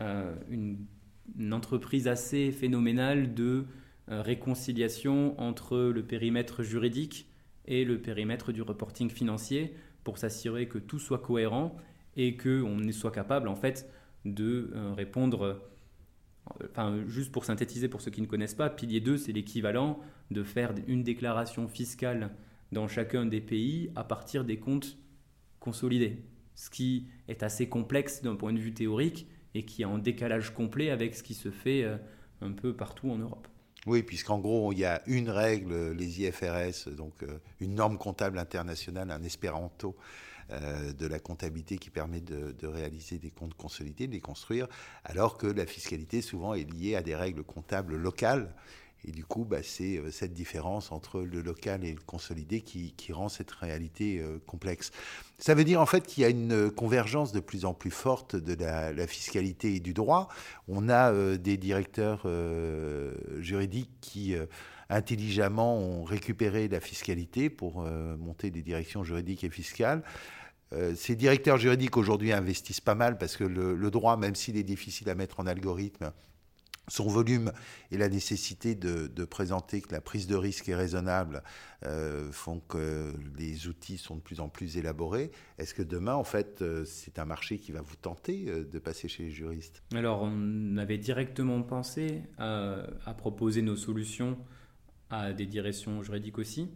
euh, 0.01 0.35
une 0.49 0.79
une 1.39 1.55
entreprise 1.55 2.07
assez 2.07 2.53
phénoménale 2.53 3.33
de 3.33 3.65
euh, 4.11 4.21
réconciliation 4.21 5.41
entre 5.41 5.79
le 5.79 6.03
périmètre 6.03 6.63
juridique 6.63 7.31
et 7.65 7.87
le 7.87 7.99
périmètre 7.99 8.53
du 8.53 8.61
reporting 8.61 9.09
financier 9.09 9.75
pour 10.05 10.19
s'assurer 10.19 10.69
que 10.69 10.77
tout 10.77 10.99
soit 10.99 11.21
cohérent 11.21 11.75
et 12.19 12.37
qu'on 12.37 12.93
soit 12.93 13.11
capable 13.11 13.49
en 13.49 13.57
fait 13.57 13.91
de 14.27 14.71
répondre 14.95 15.63
Enfin, 16.71 17.03
juste 17.07 17.33
pour 17.33 17.45
synthétiser 17.45 17.89
pour 17.89 18.01
ceux 18.01 18.11
qui 18.11 18.21
ne 18.21 18.27
connaissent 18.27 18.55
pas, 18.55 18.69
pilier 18.69 19.01
2, 19.01 19.17
c'est 19.17 19.33
l'équivalent 19.33 19.99
de 20.31 20.43
faire 20.43 20.75
une 20.87 21.03
déclaration 21.03 21.69
fiscale 21.69 22.31
dans 22.73 22.89
chacun 22.89 23.25
des 23.25 23.41
pays 23.41 23.91
à 23.95 24.05
partir 24.05 24.45
des 24.45 24.59
comptes 24.59 24.99
consolidés. 25.61 26.25
Ce 26.55 26.71
qui 26.71 27.09
est 27.29 27.43
assez 27.43 27.69
complexe 27.69 28.23
d'un 28.23 28.37
point 28.37 28.53
de 28.53 28.59
vue 28.59 28.75
théorique, 28.75 29.27
et 29.55 29.65
qui 29.65 29.83
est 29.83 29.87
en 29.87 29.99
décalage 29.99 30.53
complet 30.53 30.91
avec 30.91 31.15
ce 31.15 31.23
qui 31.23 31.35
se 31.35 31.51
fait 31.51 31.85
euh, 31.85 31.97
un 32.41 32.53
peu 32.53 32.75
partout 32.75 33.11
en 33.11 33.19
Europe. 33.19 33.49
Oui, 33.87 34.03
puisqu'en 34.03 34.39
gros, 34.39 34.73
il 34.73 34.79
y 34.79 34.85
a 34.85 35.03
une 35.07 35.31
règle, 35.31 35.93
les 35.93 36.23
IFRS, 36.23 36.91
donc 36.97 37.23
euh, 37.23 37.39
une 37.61 37.75
norme 37.75 37.99
comptable 37.99 38.39
internationale, 38.39 39.11
un 39.11 39.23
espéranto 39.23 39.95
euh, 40.51 40.93
de 40.93 41.07
la 41.07 41.19
comptabilité 41.19 41.79
qui 41.79 41.91
permet 41.91 42.21
de, 42.21 42.67
réaliser 42.67 43.19
des 43.19 43.31
comptes 43.31 43.55
consolidés, 43.55 44.07
de 44.07 44.13
les 44.13 44.21
construire, 44.21 44.69
alors 45.05 45.39
que 45.39 45.47
la 45.47 45.67
fiscalité 45.67 46.23
souvent 46.23 46.55
est 46.55 46.71
liée 46.71 46.97
à 46.97 47.03
des 47.03 47.15
règles 47.15 47.43
comptables 47.43 47.97
locales 47.97 48.55
et 49.07 49.13
du 49.13 49.23
coup, 49.23 49.45
bah, 49.45 49.59
c'est 49.63 49.99
euh, 49.99 50.11
cette 50.11 50.33
différence 50.33 50.91
entre 50.91 51.21
le 51.21 51.43
local 51.43 51.85
et 51.85 51.93
le 51.93 52.01
consolidé 52.01 52.63
qui, 52.63 52.95
rend 53.13 53.29
cette 53.29 53.51
réalité 53.51 54.19
euh, 54.19 54.39
complexe. 54.47 54.93
Ça 55.39 55.55
veut 55.55 55.65
dire 55.65 55.79
en 55.81 55.85
fait 55.85 56.07
qu'il 56.07 56.23
y 56.23 56.25
a 56.25 56.31
une 56.31 56.71
convergence 56.71 57.31
de 57.31 57.41
plus 57.41 57.67
en 57.67 57.75
plus 57.75 57.91
forte 57.91 58.35
de 58.35 58.55
la, 58.55 59.07
fiscalité 59.07 59.75
et 59.75 59.81
du 59.81 59.93
droit. 59.93 60.29
On 60.69 60.89
a 60.89 61.37
des 61.37 61.59
directeurs 61.59 62.27
juridiques 63.41 63.91
qui 64.01 64.37
intelligemment 64.91 65.79
ont 65.79 66.05
récupéré 66.05 66.69
la 66.69 66.81
fiscalité 66.81 67.51
pour 67.51 67.83
monter 67.83 68.51
des 68.51 68.63
directions 68.63 69.05
juridiques 69.05 69.45
et 69.45 69.51
fiscales. 69.51 70.03
ces 70.95 71.17
directeurs 71.17 71.59
juridiques 71.59 71.97
aujourd'hui 71.97 72.33
investissent 72.33 72.81
pas 72.81 72.95
mal 72.95 73.19
parce 73.19 73.37
que 73.37 73.45
le 73.45 73.91
droit, 73.91 74.17
même 74.17 74.35
s'il 74.35 74.57
est 74.57 74.63
difficile 74.63 75.09
à 75.11 75.15
mettre 75.15 75.41
en 75.41 75.47
algorithme, 75.47 76.13
son 76.89 77.09
volume 77.09 77.53
et 77.91 77.97
la 77.97 78.09
nécessité 78.09 78.75
de, 78.75 79.25
présenter 79.25 79.81
que 79.81 79.93
la 79.93 80.01
prise 80.01 80.27
de 80.27 80.37
risque 80.37 80.69
est 80.69 80.75
raisonnable 80.75 81.43
euh, 81.85 82.31
font 82.31 82.61
que 82.61 83.13
les 83.39 83.69
outils 83.69 83.99
sont 83.99 84.17
de 84.17 84.21
plus 84.21 84.41
en 84.41 84.49
plus 84.49 84.77
élaborés. 84.77 85.31
Est-ce 85.59 85.75
que 85.75 85.83
demain, 85.83 86.15
en 86.15 86.25
fait, 86.25 86.61
euh, 86.63 86.85
c'est 86.85 87.19
un 87.19 87.25
marché 87.25 87.59
qui 87.59 87.73
va 87.73 87.81
vous 87.81 87.97
tenter 87.97 88.45
euh, 88.49 88.65
de 88.65 88.79
passer 88.79 89.09
chez 89.09 89.25
les 89.25 89.31
juristes? 89.31 89.83
Alors, 89.95 90.23
on 90.23 90.77
avait 90.77 90.99
directement 90.99 91.63
pensé 91.63 92.23
à, 92.39 92.85
proposer 93.17 93.63
nos 93.63 93.77
solutions 93.77 94.37
à 95.19 95.33
des 95.33 95.47
directions 95.47 96.03
juridiques 96.03 96.39
aussi. 96.39 96.71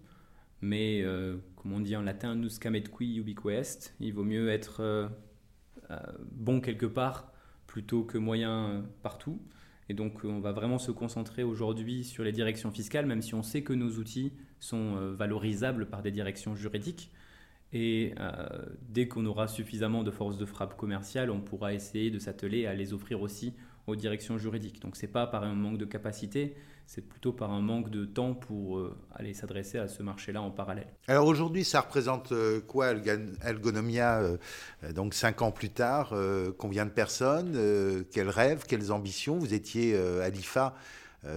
Mais, 0.61 1.05
comme 1.57 1.73
on 1.73 1.81
dit 1.81 1.95
en 1.95 2.03
latin, 2.03 2.35
nous 2.35 2.49
camet 2.61 2.83
qui 2.83 3.17
ubique 3.17 3.39
il 4.01 4.13
vaut 4.13 4.25
mieux 4.25 4.49
être 4.51 5.09
bon 6.33 6.61
quelque 6.61 6.87
part 6.87 7.33
plutôt 7.69 8.03
que 8.03 8.19
moyen 8.19 8.85
partout. 9.03 9.41
Et 9.89 9.95
donc, 9.95 10.25
euh, 10.25 10.29
on 10.29 10.41
va 10.41 10.53
vraiment 10.53 10.79
se 10.79 10.91
concentrer 10.91 11.43
aujourd'hui 11.43 12.05
sur 12.05 12.25
les 12.25 12.33
directions 12.33 12.71
fiscales, 12.71 13.07
même 13.07 13.23
si 13.23 13.35
on 13.35 13.43
sait 13.43 13.63
que 13.63 13.73
nos 13.73 13.91
outils 13.93 14.33
sont 14.61 14.97
euh, 14.97 15.15
valorisables 15.15 15.87
par 15.87 16.03
des 16.03 16.11
directions 16.11 16.55
juridiques. 16.55 17.11
Et 17.73 18.15
euh, 18.19 18.49
dès 18.89 19.09
qu'on 19.09 19.25
aura 19.27 19.49
suffisamment 19.49 20.03
de 20.03 20.11
force 20.11 20.39
de 20.39 20.45
frappe 20.45 20.77
commerciale, 20.77 21.31
on 21.31 21.41
pourra 21.41 21.75
essayer 21.75 22.11
de 22.11 22.19
s'atteler 22.19 22.67
à 22.67 22.75
les 22.75 22.93
offrir 22.93 23.21
aussi 23.21 23.55
aux 23.89 23.97
directions 23.97 24.39
juridiques. 24.39 24.81
Donc, 24.81 24.97
ce 24.97 25.03
n'est 25.03 25.13
pas 25.13 25.27
par 25.27 25.43
un 25.45 25.55
manque 25.55 25.79
de 25.79 25.85
capacité, 25.85 26.57
c'est 26.89 27.03
plutôt 27.03 27.35
par 27.35 27.53
un 27.53 27.61
manque 27.61 27.91
de 27.91 28.07
temps 28.07 28.33
pour 28.33 28.79
euh, 28.79 28.97
aller 29.15 29.35
s'adresser 29.35 29.77
à 29.77 29.89
ce 29.89 30.03
marché-là 30.03 30.41
en 30.41 30.51
parallèle. 30.51 30.87
Alors 31.07 31.27
aujourd'hui, 31.27 31.63
ça 31.63 31.83
représente 31.83 32.33
euh, 32.33 32.63
quoi 32.63 32.95
Algonomia, 33.43 34.21
euh, 34.21 34.39
donc 34.95 35.13
cinq 35.13 35.43
ans 35.43 35.53
plus 35.53 35.69
tard 35.69 36.15
Combien 36.57 36.87
de 36.87 36.91
personnes 36.91 38.05
Quels 38.11 38.31
rêves 38.31 38.65
Quelles 38.67 38.91
ambitions? 38.91 39.39
Vous 39.39 39.53
étiez 39.53 39.97
à 39.97 40.31
l'IFA, 40.31 40.75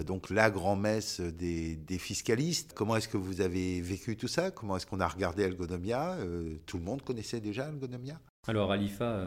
donc 0.05 0.29
la 0.29 0.49
grand-messe 0.49 1.19
des, 1.19 1.75
des, 1.75 1.97
fiscalistes. 1.97 2.71
Comment 2.73 2.95
est-ce 2.95 3.09
que 3.09 3.17
vous 3.17 3.41
avez 3.41 3.81
vécu 3.81 4.15
tout 4.15 4.27
ça? 4.29 4.51
Comment 4.51 4.77
est-ce 4.77 4.85
qu'on 4.85 5.01
a 5.01 5.07
regardé 5.07 5.43
Algonomia 5.43 6.17
Tout 6.65 6.77
le 6.77 6.83
monde 6.83 7.01
connaissait 7.01 7.41
déjà 7.41 7.65
Algonomia 7.65 8.19
Alors 8.47 8.71
à 8.71 8.77
l'IFA, 8.77 9.25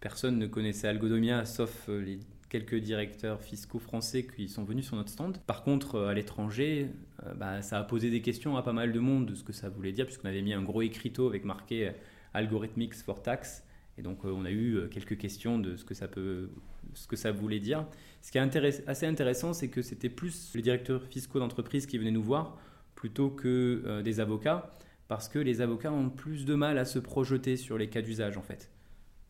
personne 0.00 0.38
ne 0.38 0.46
connaissait 0.46 0.88
Algonomia 0.88 1.46
sauf 1.46 1.88
les 1.88 2.18
quelques 2.48 2.76
directeurs 2.76 3.40
fiscaux 3.40 3.78
français 3.78 4.26
qui 4.26 4.48
sont 4.48 4.64
venus 4.64 4.86
sur 4.86 4.96
notre 4.96 5.10
stand. 5.10 5.38
Par 5.46 5.62
contre, 5.62 5.96
euh, 5.96 6.08
à 6.08 6.14
l'étranger, 6.14 6.90
euh, 7.24 7.34
bah, 7.34 7.62
ça 7.62 7.78
a 7.78 7.84
posé 7.84 8.10
des 8.10 8.22
questions 8.22 8.56
à 8.56 8.62
pas 8.62 8.72
mal 8.72 8.92
de 8.92 9.00
monde 9.00 9.26
de 9.26 9.34
ce 9.34 9.42
que 9.42 9.52
ça 9.52 9.68
voulait 9.68 9.92
dire, 9.92 10.06
puisqu'on 10.06 10.28
avait 10.28 10.42
mis 10.42 10.52
un 10.52 10.62
gros 10.62 10.82
écriteau 10.82 11.28
avec 11.28 11.44
marqué 11.44 11.88
euh, 11.88 11.92
Algorithmics 12.32 12.94
for 12.94 13.22
Tax. 13.22 13.64
Et 13.96 14.02
donc, 14.02 14.24
on 14.24 14.44
a 14.44 14.50
eu 14.50 14.88
quelques 14.90 15.16
questions 15.16 15.56
de 15.56 15.76
ce 15.76 15.84
que 15.84 15.94
ça, 15.94 16.08
peut, 16.08 16.50
ce 16.94 17.06
que 17.06 17.14
ça 17.14 17.30
voulait 17.30 17.60
dire. 17.60 17.86
Ce 18.22 18.32
qui 18.32 18.38
est 18.38 18.88
assez 18.88 19.06
intéressant, 19.06 19.52
c'est 19.52 19.68
que 19.68 19.82
c'était 19.82 20.08
plus 20.08 20.50
les 20.56 20.62
directeurs 20.62 21.04
fiscaux 21.04 21.38
d'entreprise 21.38 21.86
qui 21.86 21.96
venaient 21.96 22.10
nous 22.10 22.24
voir 22.24 22.58
plutôt 22.96 23.30
que 23.30 24.02
des 24.02 24.18
avocats, 24.18 24.68
parce 25.06 25.28
que 25.28 25.38
les 25.38 25.60
avocats 25.60 25.92
ont 25.92 26.10
plus 26.10 26.44
de 26.44 26.56
mal 26.56 26.76
à 26.78 26.84
se 26.84 26.98
projeter 26.98 27.56
sur 27.56 27.78
les 27.78 27.88
cas 27.88 28.02
d'usage, 28.02 28.36
en 28.36 28.42
fait. 28.42 28.73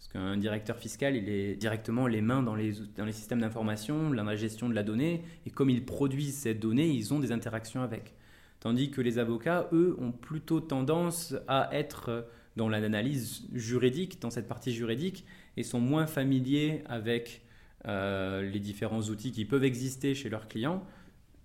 Parce 0.04 0.12
qu'un 0.12 0.36
directeur 0.36 0.78
fiscal, 0.78 1.16
il 1.16 1.28
est 1.28 1.56
directement 1.56 2.06
les 2.06 2.20
mains 2.20 2.42
dans 2.42 2.54
les, 2.54 2.72
systèmes 3.12 3.40
d'information, 3.40 4.10
dans 4.10 4.24
la 4.24 4.36
gestion 4.36 4.68
de 4.68 4.74
la 4.74 4.82
donnée, 4.82 5.24
et 5.46 5.50
comme 5.50 5.70
ils 5.70 5.84
produisent 5.84 6.36
cette 6.36 6.60
donnée, 6.60 6.88
ils 6.88 7.14
ont 7.14 7.20
des 7.20 7.32
interactions 7.32 7.82
avec. 7.82 8.14
Tandis 8.60 8.90
que 8.90 9.00
les 9.00 9.18
avocats, 9.18 9.68
eux, 9.72 9.96
ont 9.98 10.12
plutôt 10.12 10.60
tendance 10.60 11.34
à 11.48 11.68
être 11.72 12.26
dans 12.56 12.68
l'analyse 12.68 13.46
juridique, 13.52 14.20
dans 14.20 14.30
cette 14.30 14.46
partie 14.46 14.72
juridique, 14.72 15.24
et 15.56 15.62
sont 15.62 15.80
moins 15.80 16.06
familiers 16.06 16.82
avec 16.86 17.42
euh, 17.86 18.42
les 18.42 18.60
différents 18.60 19.02
outils 19.02 19.32
qui 19.32 19.44
peuvent 19.44 19.64
exister 19.64 20.14
chez 20.14 20.28
leurs 20.28 20.48
clients. 20.48 20.84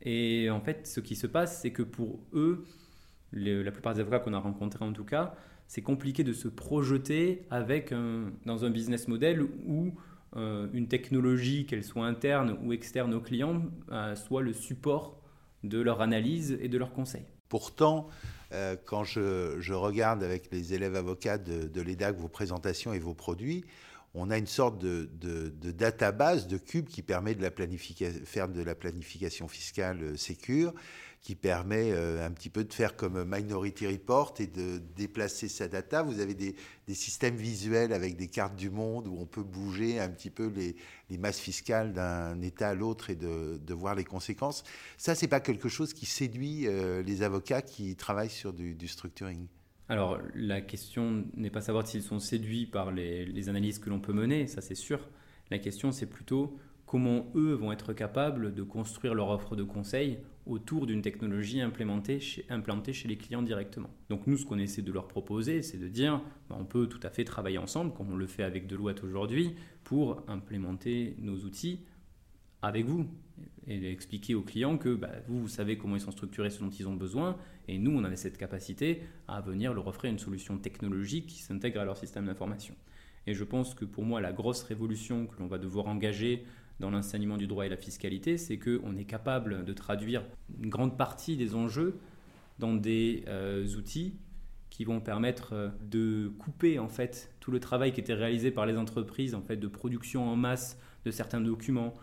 Et 0.02 0.50
en 0.50 0.62
fait, 0.62 0.86
ce 0.88 1.00
qui 1.00 1.16
se 1.16 1.28
passe, 1.28 1.62
c'est 1.62 1.72
que 1.72 1.84
pour 1.84 2.20
eux, 2.34 2.66
la 3.34 3.72
plupart 3.72 3.94
des 3.94 4.02
avocats 4.02 4.20
qu'on 4.20 4.34
a 4.34 4.40
rencontrés 4.40 4.86
en 4.86 4.94
tout 4.94 5.04
cas, 5.04 5.36
c'est 5.70 5.84
compliqué 5.84 6.26
de 6.26 6.34
se 6.34 6.50
projeter 6.50 7.46
avec 7.50 7.94
dans 8.46 8.66
un 8.66 8.70
business 8.72 9.08
model 9.08 9.44
où 9.66 9.94
euh, 10.36 10.68
une 10.74 10.88
technologie, 10.88 11.66
qu'elle 11.66 11.84
soit 11.84 12.06
interne 12.06 12.56
ou 12.64 12.72
externe 12.72 13.14
aux 13.16 13.22
clients, 13.22 13.64
euh, 13.92 14.16
soit 14.16 14.44
le 14.44 14.54
support 14.54 15.20
de 15.64 15.80
leur 15.80 16.02
analyse 16.02 16.58
et 16.62 16.68
de 16.68 16.78
leurs 16.78 16.94
conseils. 16.94 17.26
Pourtant, 17.50 18.08
euh, 18.52 18.76
quand 18.86 19.04
je, 19.04 19.74
regarde 19.74 20.22
avec 20.22 20.52
les 20.52 20.76
élèves 20.76 20.96
avocats 20.96 21.40
de, 21.40 21.82
l'EDAC 21.82 22.16
vos 22.16 22.28
présentations 22.28 22.94
et 22.94 23.00
vos 23.00 23.16
produits, 23.16 23.66
on 24.14 24.30
a 24.30 24.38
une 24.38 24.48
sorte 24.48 24.78
de, 24.80 25.10
de 25.20 25.72
database, 25.72 26.48
de 26.48 26.58
cube 26.58 26.88
qui 26.88 27.02
permet 27.02 27.34
de 27.34 27.48
faire 28.26 28.50
de 28.50 28.64
la 28.64 28.76
planification 28.76 29.48
fiscale 29.48 30.18
sécure 30.18 30.74
qui 31.22 31.36
permet 31.36 31.92
euh, 31.92 32.26
un 32.26 32.32
petit 32.32 32.50
peu 32.50 32.64
de 32.64 32.74
faire 32.74 32.96
comme 32.96 33.24
Minority 33.26 33.88
Report 33.88 34.36
et 34.40 34.48
de 34.48 34.80
déplacer 34.96 35.48
sa 35.50 35.68
data. 35.68 36.02
Vous 36.02 36.22
avez 36.22 36.34
des, 36.34 36.56
systèmes 36.94 37.36
visuels 37.36 37.94
avec 37.94 38.16
des 38.16 38.28
cartes 38.28 38.56
du 38.56 38.70
monde 38.70 39.08
où 39.08 39.18
on 39.20 39.26
peut 39.26 39.44
bouger 39.44 40.00
un 40.00 40.10
petit 40.10 40.30
peu 40.30 40.52
les, 41.10 41.18
masses 41.18 41.40
fiscales 41.40 41.94
d'un 41.94 42.42
État 42.42 42.70
à 42.70 42.74
l'autre 42.74 43.10
et 43.10 43.16
de, 43.16 43.74
voir 43.74 43.96
les 43.96 44.06
conséquences. 44.06 44.64
Ça, 44.98 45.14
c'est 45.14 45.28
pas 45.28 45.40
quelque 45.40 45.70
chose 45.70 45.94
qui 45.94 46.06
séduit 46.06 46.68
euh, 46.68 47.04
les 47.04 47.22
avocats 47.22 47.62
qui 47.62 47.96
travaillent 47.96 48.30
sur 48.30 48.54
du, 48.54 48.88
structuring. 48.88 49.48
Alors, 49.90 50.20
la 50.36 50.62
question 50.62 51.26
n'est 51.36 51.50
pas 51.50 51.62
savoir 51.62 51.88
s'ils 51.88 52.04
sont 52.04 52.20
séduits 52.20 52.66
par 52.66 52.92
les, 52.92 53.26
les 53.26 53.50
analyses 53.50 53.80
que 53.80 53.90
l'on 53.90 54.00
peut 54.00 54.14
mener, 54.14 54.48
ça 54.48 54.62
c'est 54.62 54.76
sûr. 54.76 55.10
La 55.52 55.58
question, 55.58 55.92
c'est 55.92 56.06
plutôt 56.06 56.60
comment 56.90 57.28
eux 57.36 57.54
vont 57.54 57.72
être 57.72 57.94
capables 57.94 58.52
de 58.56 58.64
construire 58.64 59.14
leur 59.14 59.30
offre 59.30 59.56
de 59.56 59.62
conseil 59.62 60.18
autour 60.48 60.88
d'une 60.88 61.04
technologie 61.04 61.62
implantée 61.62 62.20
chez 62.20 63.08
les 63.08 63.16
clients 63.16 63.44
directement. 63.44 63.92
Donc 64.10 64.26
nous, 64.26 64.38
ce 64.38 64.44
qu'on 64.44 64.58
essaie 64.58 64.82
de 64.82 64.92
leur 64.92 65.08
proposer, 65.08 65.62
c'est 65.62 65.78
de 65.78 65.88
dire, 65.88 66.20
bah, 66.50 66.58
on 66.60 66.66
peut 66.66 66.88
tout 66.88 67.00
à 67.04 67.12
fait 67.12 67.26
travailler 67.26 67.60
ensemble, 67.60 67.94
comme 67.94 68.12
on 68.12 68.16
le 68.16 68.26
fait 68.26 68.42
avec 68.42 68.66
Deloitte 68.66 69.04
aujourd'hui, 69.04 69.54
pour 69.84 70.24
implémenter 70.28 71.16
nos 71.20 71.38
outils 71.42 71.82
avec 72.64 72.88
vous 72.88 73.06
et 73.68 73.92
expliquer 73.92 74.34
aux 74.34 74.42
clients 74.42 74.80
que 74.80 74.96
bah, 74.96 75.12
vous, 75.28 75.42
vous 75.42 75.48
savez 75.48 75.78
comment 75.78 75.96
ils 75.96 76.02
sont 76.02 76.10
structurés, 76.10 76.50
ce 76.50 76.60
dont 76.60 76.72
ils 76.72 76.88
ont 76.88 76.96
besoin, 76.96 77.38
et 77.68 77.78
nous, 77.78 77.92
on 77.92 78.04
a 78.04 78.16
cette 78.16 78.40
capacité 78.40 79.04
à 79.28 79.42
venir 79.42 79.76
leur 79.76 79.86
offrir 79.86 80.12
une 80.12 80.18
solution 80.18 80.58
technologique 80.58 81.28
qui 81.28 81.44
s'intègre 81.44 81.82
à 81.82 81.86
leur 81.86 81.98
système 81.98 82.26
d'information. 82.26 82.74
Et 83.28 83.36
je 83.36 83.44
pense 83.44 83.76
que 83.76 83.86
pour 83.86 84.06
moi, 84.06 84.22
la 84.22 84.34
grosse 84.34 84.64
révolution 84.64 85.28
que 85.28 85.40
l'on 85.40 85.46
va 85.46 85.60
devoir 85.60 85.86
engager 85.86 86.46
dans 86.80 86.90
l'enseignement 86.90 87.38
du 87.38 87.48
droit 87.48 87.66
et 87.66 87.70
la 87.70 87.78
fiscalité, 87.78 88.38
c'est 88.38 88.58
qu'on 88.58 88.96
est 88.96 89.06
capable 89.06 89.66
de 89.66 89.74
traduire 89.74 90.24
une 90.62 90.70
grande 90.70 90.98
partie 90.98 91.36
des 91.36 91.56
enjeux 91.56 92.00
dans 92.58 92.74
des 92.74 93.24
euh, 93.28 93.66
outils 93.78 94.16
qui 94.70 94.86
vont 94.86 95.00
permettre 95.00 95.54
euh, 95.54 95.70
de 95.90 96.32
couper 96.40 96.80
en 96.80 96.90
fait 96.90 97.34
tout 97.40 97.52
le 97.52 97.60
travail 97.60 97.92
qui 97.92 98.00
était 98.00 98.14
réalisé 98.14 98.52
par 98.52 98.66
les 98.66 98.78
entreprises 98.78 99.36
en 99.36 99.42
fait 99.42 99.58
de 99.58 99.68
production 99.68 100.30
en 100.30 100.36
masse 100.36 100.80
de 101.06 101.12
certains 101.12 101.42
documents, 101.42 101.94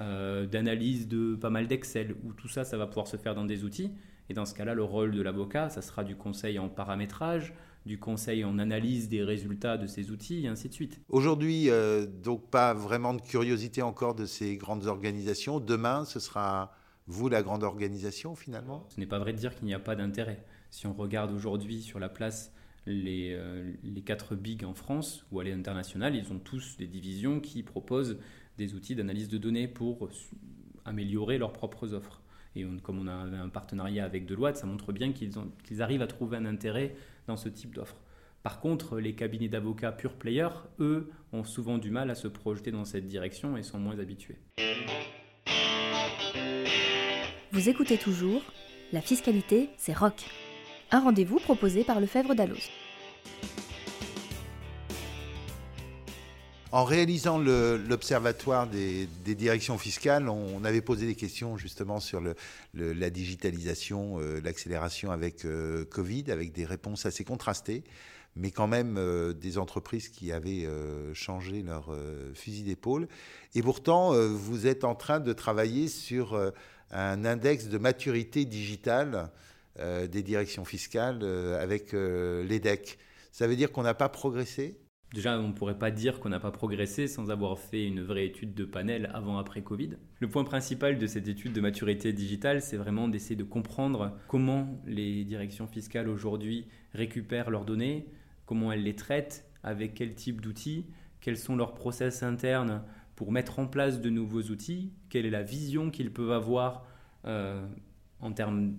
euh, 0.00 0.46
d'analyse 0.46 1.08
de 1.08 1.34
pas 1.34 1.50
mal 1.50 1.66
d'Excel, 1.66 2.14
où 2.24 2.32
tout 2.32 2.48
ça, 2.48 2.64
ça 2.64 2.76
va 2.76 2.86
pouvoir 2.86 3.06
se 3.06 3.16
faire 3.16 3.34
dans 3.34 3.44
des 3.44 3.64
outils. 3.64 3.92
Et 4.28 4.34
dans 4.34 4.44
ce 4.44 4.54
cas-là, 4.54 4.74
le 4.74 4.82
rôle 4.82 5.12
de 5.12 5.22
l'avocat, 5.22 5.68
ça 5.68 5.82
sera 5.82 6.04
du 6.04 6.16
conseil 6.16 6.58
en 6.58 6.68
paramétrage, 6.68 7.54
du 7.86 7.98
conseil 7.98 8.44
en 8.44 8.58
analyse 8.58 9.08
des 9.08 9.22
résultats 9.22 9.78
de 9.78 9.86
ces 9.86 10.10
outils, 10.10 10.44
et 10.44 10.48
ainsi 10.48 10.68
de 10.68 10.74
suite. 10.74 11.00
Aujourd'hui, 11.08 11.70
euh, 11.70 12.04
donc 12.06 12.50
pas 12.50 12.74
vraiment 12.74 13.14
de 13.14 13.22
curiosité 13.22 13.80
encore 13.80 14.14
de 14.14 14.26
ces 14.26 14.56
grandes 14.56 14.86
organisations. 14.86 15.60
Demain, 15.60 16.04
ce 16.04 16.18
sera 16.18 16.72
vous 17.06 17.28
la 17.28 17.42
grande 17.42 17.62
organisation 17.62 18.34
finalement? 18.34 18.84
Ce 18.88 18.98
n'est 18.98 19.06
pas 19.06 19.20
vrai 19.20 19.32
de 19.32 19.38
dire 19.38 19.54
qu'il 19.54 19.66
n'y 19.66 19.74
a 19.74 19.78
pas 19.78 19.94
d'intérêt. 19.94 20.44
Si 20.70 20.86
on 20.88 20.92
regarde 20.92 21.30
aujourd'hui 21.30 21.80
sur 21.80 22.00
la 22.00 22.08
place 22.08 22.52
les, 22.86 23.32
euh, 23.34 23.72
les 23.84 24.02
quatre 24.02 24.34
bigs 24.34 24.64
en 24.64 24.74
France 24.74 25.24
ou 25.30 25.38
à 25.38 25.44
l'international, 25.44 26.16
ils 26.16 26.32
ont 26.32 26.40
tous 26.40 26.76
des 26.76 26.88
divisions 26.88 27.40
qui 27.40 27.62
proposent 27.62 28.18
des 28.58 28.74
outils 28.74 28.96
d'analyse 28.96 29.28
de 29.28 29.38
données 29.38 29.68
pour 29.68 30.08
améliorer 30.84 31.38
leurs 31.38 31.52
propres 31.52 31.94
offres. 31.94 32.20
Et 32.56 32.64
comme 32.82 32.98
on 32.98 33.06
a 33.06 33.12
un 33.12 33.48
partenariat 33.50 34.04
avec 34.04 34.24
Deloitte, 34.24 34.56
ça 34.56 34.66
montre 34.66 34.92
bien 34.92 35.12
qu'ils 35.12 35.82
arrivent 35.82 36.00
à 36.00 36.06
trouver 36.06 36.38
un 36.38 36.46
intérêt 36.46 36.96
dans 37.26 37.36
ce 37.36 37.48
type 37.48 37.74
d'offre. 37.74 37.96
Par 38.42 38.60
contre, 38.60 38.98
les 39.00 39.14
cabinets 39.14 39.48
d'avocats 39.48 39.92
pure 39.92 40.14
player, 40.14 40.48
eux, 40.78 41.10
ont 41.32 41.42
souvent 41.42 41.78
du 41.78 41.90
mal 41.90 42.10
à 42.10 42.14
se 42.14 42.28
projeter 42.28 42.70
dans 42.70 42.84
cette 42.84 43.06
direction 43.06 43.56
et 43.56 43.62
sont 43.62 43.78
moins 43.78 43.98
habitués. 43.98 44.38
Vous 47.50 47.68
écoutez 47.68 47.98
toujours 47.98 48.42
La 48.92 49.00
fiscalité, 49.00 49.70
c'est 49.76 49.96
rock. 49.96 50.24
Un 50.92 51.00
rendez-vous 51.00 51.40
proposé 51.40 51.82
par 51.82 52.00
Lefebvre 52.00 52.34
Dalloz. 52.34 52.70
En 56.72 56.84
réalisant 56.84 57.38
l'observatoire 57.38 58.66
des, 58.66 59.06
directions 59.24 59.78
fiscales, 59.78 60.28
on, 60.28 60.64
avait 60.64 60.80
posé 60.80 61.06
des 61.06 61.14
questions 61.14 61.56
justement 61.56 62.00
sur 62.00 62.20
la 62.74 63.10
digitalisation, 63.10 64.18
euh, 64.18 64.40
l'accélération 64.42 65.12
avec 65.12 65.44
euh, 65.44 65.84
Covid, 65.84 66.24
avec 66.28 66.52
des 66.52 66.64
réponses 66.64 67.06
assez 67.06 67.22
contrastées, 67.22 67.84
mais 68.34 68.50
quand 68.50 68.66
même 68.66 68.96
euh, 68.98 69.32
des 69.32 69.58
entreprises 69.58 70.08
qui 70.08 70.32
avaient 70.32 70.66
changé 71.14 71.62
leur 71.62 71.96
fusil 72.34 72.64
d'épaule. 72.64 73.06
Et 73.54 73.62
pourtant, 73.62 74.12
vous 74.12 74.66
êtes 74.66 74.82
en 74.82 74.96
train 74.96 75.20
de 75.20 75.32
travailler 75.32 75.86
sur 75.86 76.52
un 76.90 77.24
index 77.24 77.68
de 77.68 77.78
maturité 77.78 78.44
digitale 78.44 79.30
des 79.78 80.22
directions 80.22 80.64
fiscales 80.64 81.22
avec 81.60 81.92
l'EDEC. 81.92 82.98
Ça 83.30 83.46
veut 83.46 83.56
dire 83.56 83.70
qu'on 83.70 83.82
n'a 83.82 83.94
pas 83.94 84.08
progressé? 84.08 84.76
Déjà, 85.16 85.38
on 85.40 85.48
ne 85.48 85.52
pourrait 85.54 85.78
pas 85.78 85.90
dire 85.90 86.20
qu'on 86.20 86.28
n'a 86.28 86.40
pas 86.40 86.50
progressé 86.50 87.08
sans 87.08 87.30
avoir 87.30 87.58
fait 87.58 87.86
une 87.86 88.02
vraie 88.02 88.26
étude 88.26 88.52
de 88.52 88.66
panel 88.66 89.10
avant-après 89.14 89.62
Covid. 89.62 89.92
Le 90.20 90.28
point 90.28 90.44
principal 90.44 90.98
de 90.98 91.06
cette 91.06 91.26
étude 91.26 91.54
de 91.54 91.62
maturité 91.62 92.12
digitale, 92.12 92.60
c'est 92.60 92.76
vraiment 92.76 93.08
d'essayer 93.08 93.34
de 93.34 93.42
comprendre 93.42 94.18
comment 94.28 94.78
les 94.84 95.24
directions 95.24 95.66
fiscales 95.66 96.10
aujourd'hui 96.10 96.66
récupèrent 96.92 97.48
leurs 97.48 97.64
données, 97.64 98.10
comment 98.44 98.70
elles 98.72 98.82
les 98.82 98.94
traitent, 98.94 99.48
avec 99.62 99.94
quel 99.94 100.14
type 100.14 100.42
d'outils, 100.42 100.84
quels 101.22 101.38
sont 101.38 101.56
leurs 101.56 101.72
process 101.72 102.22
internes 102.22 102.82
pour 103.14 103.32
mettre 103.32 103.58
en 103.58 103.66
place 103.66 104.02
de 104.02 104.10
nouveaux 104.10 104.42
outils, 104.42 104.92
quelle 105.08 105.24
est 105.24 105.30
la 105.30 105.42
vision 105.42 105.90
qu'ils 105.90 106.12
peuvent 106.12 106.32
avoir 106.32 106.84
euh, 107.24 107.66
en 108.20 108.32
termes, 108.32 108.76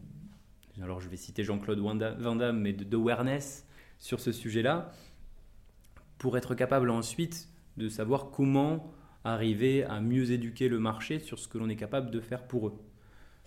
alors 0.83 1.01
je 1.01 1.09
vais 1.09 1.17
citer 1.17 1.43
Jean-Claude 1.43 1.79
Van 1.79 1.95
Damme, 2.35 2.61
mais 2.61 2.73
d'awareness 2.73 3.67
sur 3.97 4.19
ce 4.19 4.31
sujet-là 4.31 4.91
pour 6.17 6.37
être 6.37 6.55
capable 6.55 6.89
ensuite 6.89 7.49
de 7.77 7.89
savoir 7.89 8.31
comment 8.31 8.93
arriver 9.23 9.83
à 9.83 9.99
mieux 9.99 10.31
éduquer 10.31 10.69
le 10.69 10.79
marché 10.79 11.19
sur 11.19 11.39
ce 11.39 11.47
que 11.47 11.57
l'on 11.57 11.69
est 11.69 11.75
capable 11.75 12.11
de 12.11 12.19
faire 12.19 12.47
pour 12.47 12.67
eux. 12.67 12.73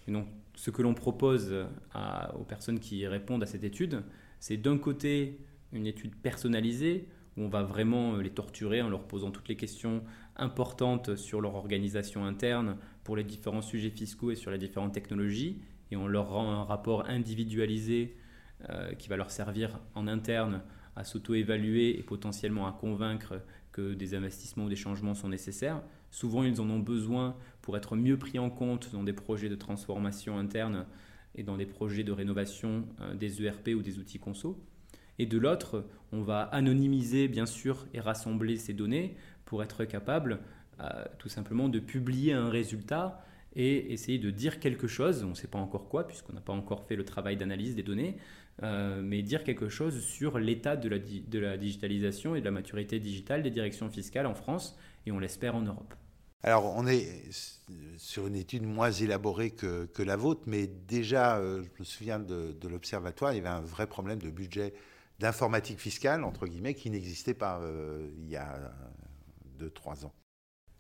Donc, 0.08 0.26
ce 0.54 0.70
que 0.70 0.82
l'on 0.82 0.94
propose 0.94 1.54
aux 2.38 2.44
personnes 2.44 2.80
qui 2.80 3.06
répondent 3.06 3.42
à 3.42 3.46
cette 3.46 3.64
étude, 3.64 4.02
c'est 4.40 4.56
d'un 4.56 4.78
côté 4.78 5.38
une 5.72 5.86
étude 5.86 6.16
personnalisée 6.16 7.08
où 7.36 7.42
on 7.42 7.48
va 7.48 7.62
vraiment 7.62 8.16
les 8.16 8.30
torturer 8.30 8.82
en 8.82 8.88
leur 8.88 9.06
posant 9.06 9.30
toutes 9.30 9.48
les 9.48 9.56
questions 9.56 10.02
importantes 10.36 11.16
sur 11.16 11.40
leur 11.40 11.54
organisation 11.54 12.24
interne 12.24 12.76
pour 13.04 13.16
les 13.16 13.24
différents 13.24 13.62
sujets 13.62 13.90
fiscaux 13.90 14.30
et 14.30 14.36
sur 14.36 14.50
les 14.50 14.58
différentes 14.58 14.92
technologies, 14.92 15.62
et 15.90 15.96
on 15.96 16.06
leur 16.06 16.30
rend 16.30 16.50
un 16.50 16.64
rapport 16.64 17.08
individualisé 17.08 18.16
euh, 18.68 18.92
qui 18.94 19.08
va 19.08 19.16
leur 19.16 19.30
servir 19.30 19.78
en 19.94 20.06
interne 20.06 20.62
à 20.96 21.04
s'auto-évaluer 21.04 21.98
et 21.98 22.02
potentiellement 22.02 22.66
à 22.66 22.72
convaincre 22.72 23.42
que 23.72 23.94
des 23.94 24.14
investissements 24.14 24.64
ou 24.64 24.68
des 24.68 24.76
changements 24.76 25.14
sont 25.14 25.28
nécessaires. 25.28 25.82
Souvent, 26.10 26.42
ils 26.42 26.60
en 26.60 26.68
ont 26.70 26.80
besoin 26.80 27.36
pour 27.62 27.76
être 27.76 27.96
mieux 27.96 28.18
pris 28.18 28.38
en 28.38 28.50
compte 28.50 28.90
dans 28.92 29.04
des 29.04 29.12
projets 29.12 29.48
de 29.48 29.54
transformation 29.54 30.38
interne 30.38 30.86
et 31.34 31.42
dans 31.42 31.56
des 31.56 31.66
projets 31.66 32.02
de 32.02 32.12
rénovation 32.12 32.84
euh, 33.00 33.14
des 33.14 33.42
ERP 33.44 33.68
ou 33.76 33.82
des 33.82 33.98
outils 33.98 34.18
conso. 34.18 34.58
Et 35.18 35.26
de 35.26 35.38
l'autre, 35.38 35.86
on 36.12 36.22
va 36.22 36.42
anonymiser 36.42 37.28
bien 37.28 37.46
sûr 37.46 37.86
et 37.94 38.00
rassembler 38.00 38.56
ces 38.56 38.72
données 38.72 39.16
pour 39.44 39.62
être 39.62 39.84
capable 39.84 40.40
euh, 40.80 41.04
tout 41.18 41.28
simplement 41.28 41.68
de 41.68 41.78
publier 41.78 42.32
un 42.32 42.48
résultat 42.48 43.24
et 43.54 43.92
essayer 43.92 44.18
de 44.18 44.30
dire 44.30 44.60
quelque 44.60 44.86
chose, 44.86 45.24
on 45.24 45.30
ne 45.30 45.34
sait 45.34 45.48
pas 45.48 45.58
encore 45.58 45.88
quoi 45.88 46.06
puisqu'on 46.06 46.32
n'a 46.32 46.40
pas 46.40 46.52
encore 46.52 46.84
fait 46.84 46.96
le 46.96 47.04
travail 47.04 47.36
d'analyse 47.36 47.74
des 47.74 47.82
données, 47.82 48.16
euh, 48.62 49.00
mais 49.02 49.22
dire 49.22 49.44
quelque 49.44 49.68
chose 49.68 50.00
sur 50.00 50.38
l'état 50.38 50.76
de 50.76 50.88
la, 50.88 50.98
de 50.98 51.38
la 51.38 51.56
digitalisation 51.56 52.34
et 52.34 52.40
de 52.40 52.44
la 52.44 52.50
maturité 52.50 52.98
digitale 52.98 53.42
des 53.42 53.50
directions 53.50 53.88
fiscales 53.88 54.26
en 54.26 54.34
France 54.34 54.78
et 55.06 55.12
on 55.12 55.18
l'espère 55.18 55.54
en 55.54 55.62
Europe. 55.62 55.94
Alors, 56.42 56.72
on 56.74 56.86
est 56.86 57.30
sur 57.98 58.26
une 58.26 58.36
étude 58.36 58.62
moins 58.62 58.90
élaborée 58.90 59.50
que, 59.50 59.84
que 59.86 60.02
la 60.02 60.16
vôtre, 60.16 60.42
mais 60.46 60.66
déjà, 60.66 61.36
euh, 61.36 61.62
je 61.62 61.68
me 61.78 61.84
souviens 61.84 62.18
de, 62.18 62.56
de 62.58 62.68
l'Observatoire, 62.68 63.32
il 63.32 63.36
y 63.36 63.40
avait 63.40 63.48
un 63.48 63.60
vrai 63.60 63.86
problème 63.86 64.20
de 64.20 64.30
budget 64.30 64.72
d'informatique 65.18 65.78
fiscale, 65.78 66.24
entre 66.24 66.46
guillemets, 66.46 66.74
qui 66.74 66.88
n'existait 66.88 67.34
pas 67.34 67.60
euh, 67.60 68.08
il 68.16 68.28
y 68.28 68.36
a 68.36 68.72
2-3 69.58 70.06
ans. 70.06 70.12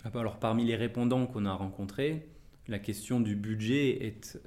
Ah 0.02 0.08
bah 0.08 0.20
alors, 0.20 0.38
parmi 0.38 0.64
les 0.64 0.76
répondants 0.76 1.26
qu'on 1.26 1.44
a 1.44 1.52
rencontrés, 1.52 2.26
la 2.68 2.78
question 2.78 3.20
du 3.20 3.36
budget 3.36 4.06
est 4.06 4.38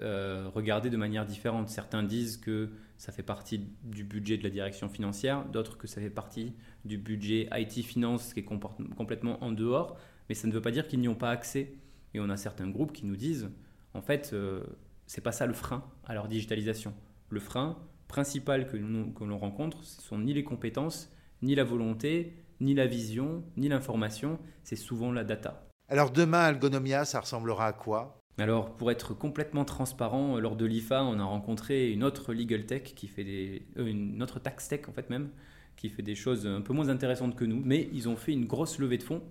regardée 0.53 0.89
de 0.89 0.97
manière 0.97 1.25
différente. 1.25 1.69
Certains 1.69 2.03
disent 2.03 2.37
que 2.37 2.69
ça 2.97 3.11
fait 3.11 3.23
partie 3.23 3.67
du 3.83 4.05
budget 4.05 4.37
de 4.37 4.43
la 4.43 4.49
direction 4.49 4.87
financière, 4.87 5.43
d'autres 5.45 5.77
que 5.77 5.87
ça 5.87 5.99
fait 5.99 6.09
partie 6.09 6.53
du 6.85 6.97
budget 6.97 7.49
IT 7.51 7.83
Finance 7.83 8.33
qui 8.33 8.39
est 8.39 8.43
complètement 8.43 9.43
en 9.43 9.51
dehors, 9.51 9.97
mais 10.29 10.35
ça 10.35 10.47
ne 10.47 10.53
veut 10.53 10.61
pas 10.61 10.71
dire 10.71 10.87
qu'ils 10.87 11.01
n'y 11.01 11.09
ont 11.09 11.15
pas 11.15 11.31
accès. 11.31 11.73
Et 12.13 12.21
on 12.21 12.29
a 12.29 12.37
certains 12.37 12.69
groupes 12.69 12.93
qui 12.93 13.05
nous 13.05 13.17
disent, 13.17 13.49
en 13.93 14.01
fait, 14.01 14.31
euh, 14.33 14.63
c'est 15.05 15.21
pas 15.21 15.31
ça 15.31 15.45
le 15.45 15.53
frein 15.53 15.83
à 16.05 16.13
leur 16.13 16.27
digitalisation. 16.27 16.93
Le 17.29 17.39
frein 17.39 17.77
principal 18.07 18.67
que, 18.67 18.77
que 18.77 19.23
l'on 19.23 19.37
rencontre, 19.37 19.83
ce 19.83 20.01
sont 20.01 20.19
ni 20.19 20.33
les 20.33 20.43
compétences, 20.43 21.11
ni 21.41 21.55
la 21.55 21.63
volonté, 21.63 22.33
ni 22.61 22.73
la 22.73 22.87
vision, 22.87 23.43
ni 23.57 23.67
l'information, 23.67 24.39
c'est 24.63 24.75
souvent 24.75 25.11
la 25.11 25.23
data. 25.23 25.72
Alors 25.93 26.09
demain, 26.09 26.39
Algonomia, 26.39 27.05
ça 27.05 27.19
ressemblera 27.19 27.67
à 27.67 27.71
quoi? 27.71 28.19
Alors, 28.39 28.75
pour 28.75 28.89
être 28.89 29.13
complètement 29.13 29.63
transparent, 29.63 30.39
lors 30.39 30.55
de 30.55 30.65
l'IFA, 30.65 31.03
on 31.03 31.19
a 31.19 31.23
rencontré 31.23 31.91
une 31.91 32.03
autre 32.03 32.33
legal 32.33 32.65
tech 32.65 32.95
qui 32.95 33.07
fait 33.07 33.61
euh, 33.77 33.85
une 33.85 34.23
autre 34.23 34.39
tax 34.39 34.69
tech 34.69 34.89
en 34.89 34.91
fait 34.91 35.11
même, 35.11 35.29
qui 35.75 35.89
fait 35.89 36.01
des 36.01 36.15
choses 36.15 36.47
un 36.47 36.61
peu 36.61 36.73
moins 36.73 36.89
intéressantes 36.89 37.35
que 37.35 37.45
nous, 37.45 37.61
mais 37.63 37.89
ils 37.93 38.09
ont 38.09 38.15
fait 38.15 38.31
une 38.31 38.47
grosse 38.47 38.79
levée 38.79 38.97
de 38.97 39.03
fonds 39.03 39.21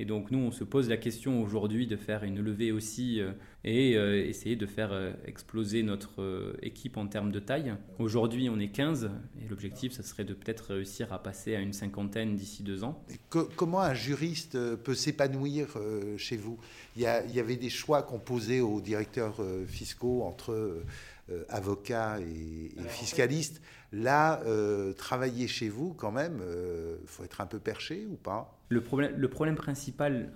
Et 0.00 0.06
donc 0.06 0.30
nous, 0.30 0.38
on 0.38 0.50
se 0.50 0.64
pose 0.64 0.88
la 0.88 0.96
question 0.96 1.42
aujourd'hui 1.42 1.86
de 1.86 1.94
faire 1.94 2.24
une 2.24 2.40
levée 2.40 2.72
aussi 2.72 3.20
euh, 3.20 3.32
et 3.64 3.98
euh, 3.98 4.26
essayer 4.26 4.56
de 4.56 4.64
faire 4.64 4.92
euh, 4.92 5.12
exploser 5.26 5.82
notre 5.82 6.56
équipe 6.62 6.96
en 6.96 7.06
termes 7.06 7.30
de 7.30 7.38
taille. 7.38 7.74
Aujourd'hui, 7.98 8.48
on 8.48 8.58
est 8.58 8.70
15 8.70 9.10
et 9.44 9.48
l'objectif, 9.50 9.92
ça 9.92 10.02
serait 10.02 10.24
de 10.24 10.32
peut-être 10.32 10.72
réussir 10.72 11.12
à 11.12 11.22
passer 11.22 11.54
à 11.54 11.60
une 11.60 11.74
cinquantaine 11.74 12.34
d'ici 12.34 12.62
deux 12.62 12.82
ans. 12.82 13.04
comment 13.28 13.82
un 13.82 13.92
juriste 13.92 14.58
peut 14.76 14.94
s'épanouir 14.94 15.76
chez 16.16 16.38
vous? 16.38 16.58
Il 16.96 17.02
y, 17.02 17.06
il 17.28 17.34
y, 17.34 17.40
avait 17.40 17.56
des 17.56 17.68
choix 17.68 18.02
qu'on 18.02 18.18
posait 18.18 18.60
aux 18.60 18.80
directeurs 18.80 19.36
fiscaux 19.68 20.22
entre 20.22 20.82
euh, 21.30 21.44
avocat 21.48 22.18
et, 22.20 22.70
fiscaliste. 22.88 23.60
Là, 23.92 24.40
euh, 24.46 24.92
travailler 24.94 25.46
chez 25.46 25.68
vous, 25.68 25.94
quand 25.94 26.10
même, 26.10 26.38
il 26.38 26.42
euh, 26.42 26.96
faut 27.06 27.22
être 27.22 27.40
un 27.40 27.46
peu 27.46 27.58
perché 27.58 28.06
ou 28.10 28.16
pas? 28.16 28.59
Le 28.70 29.28
problème, 29.28 29.54
principal 29.56 30.32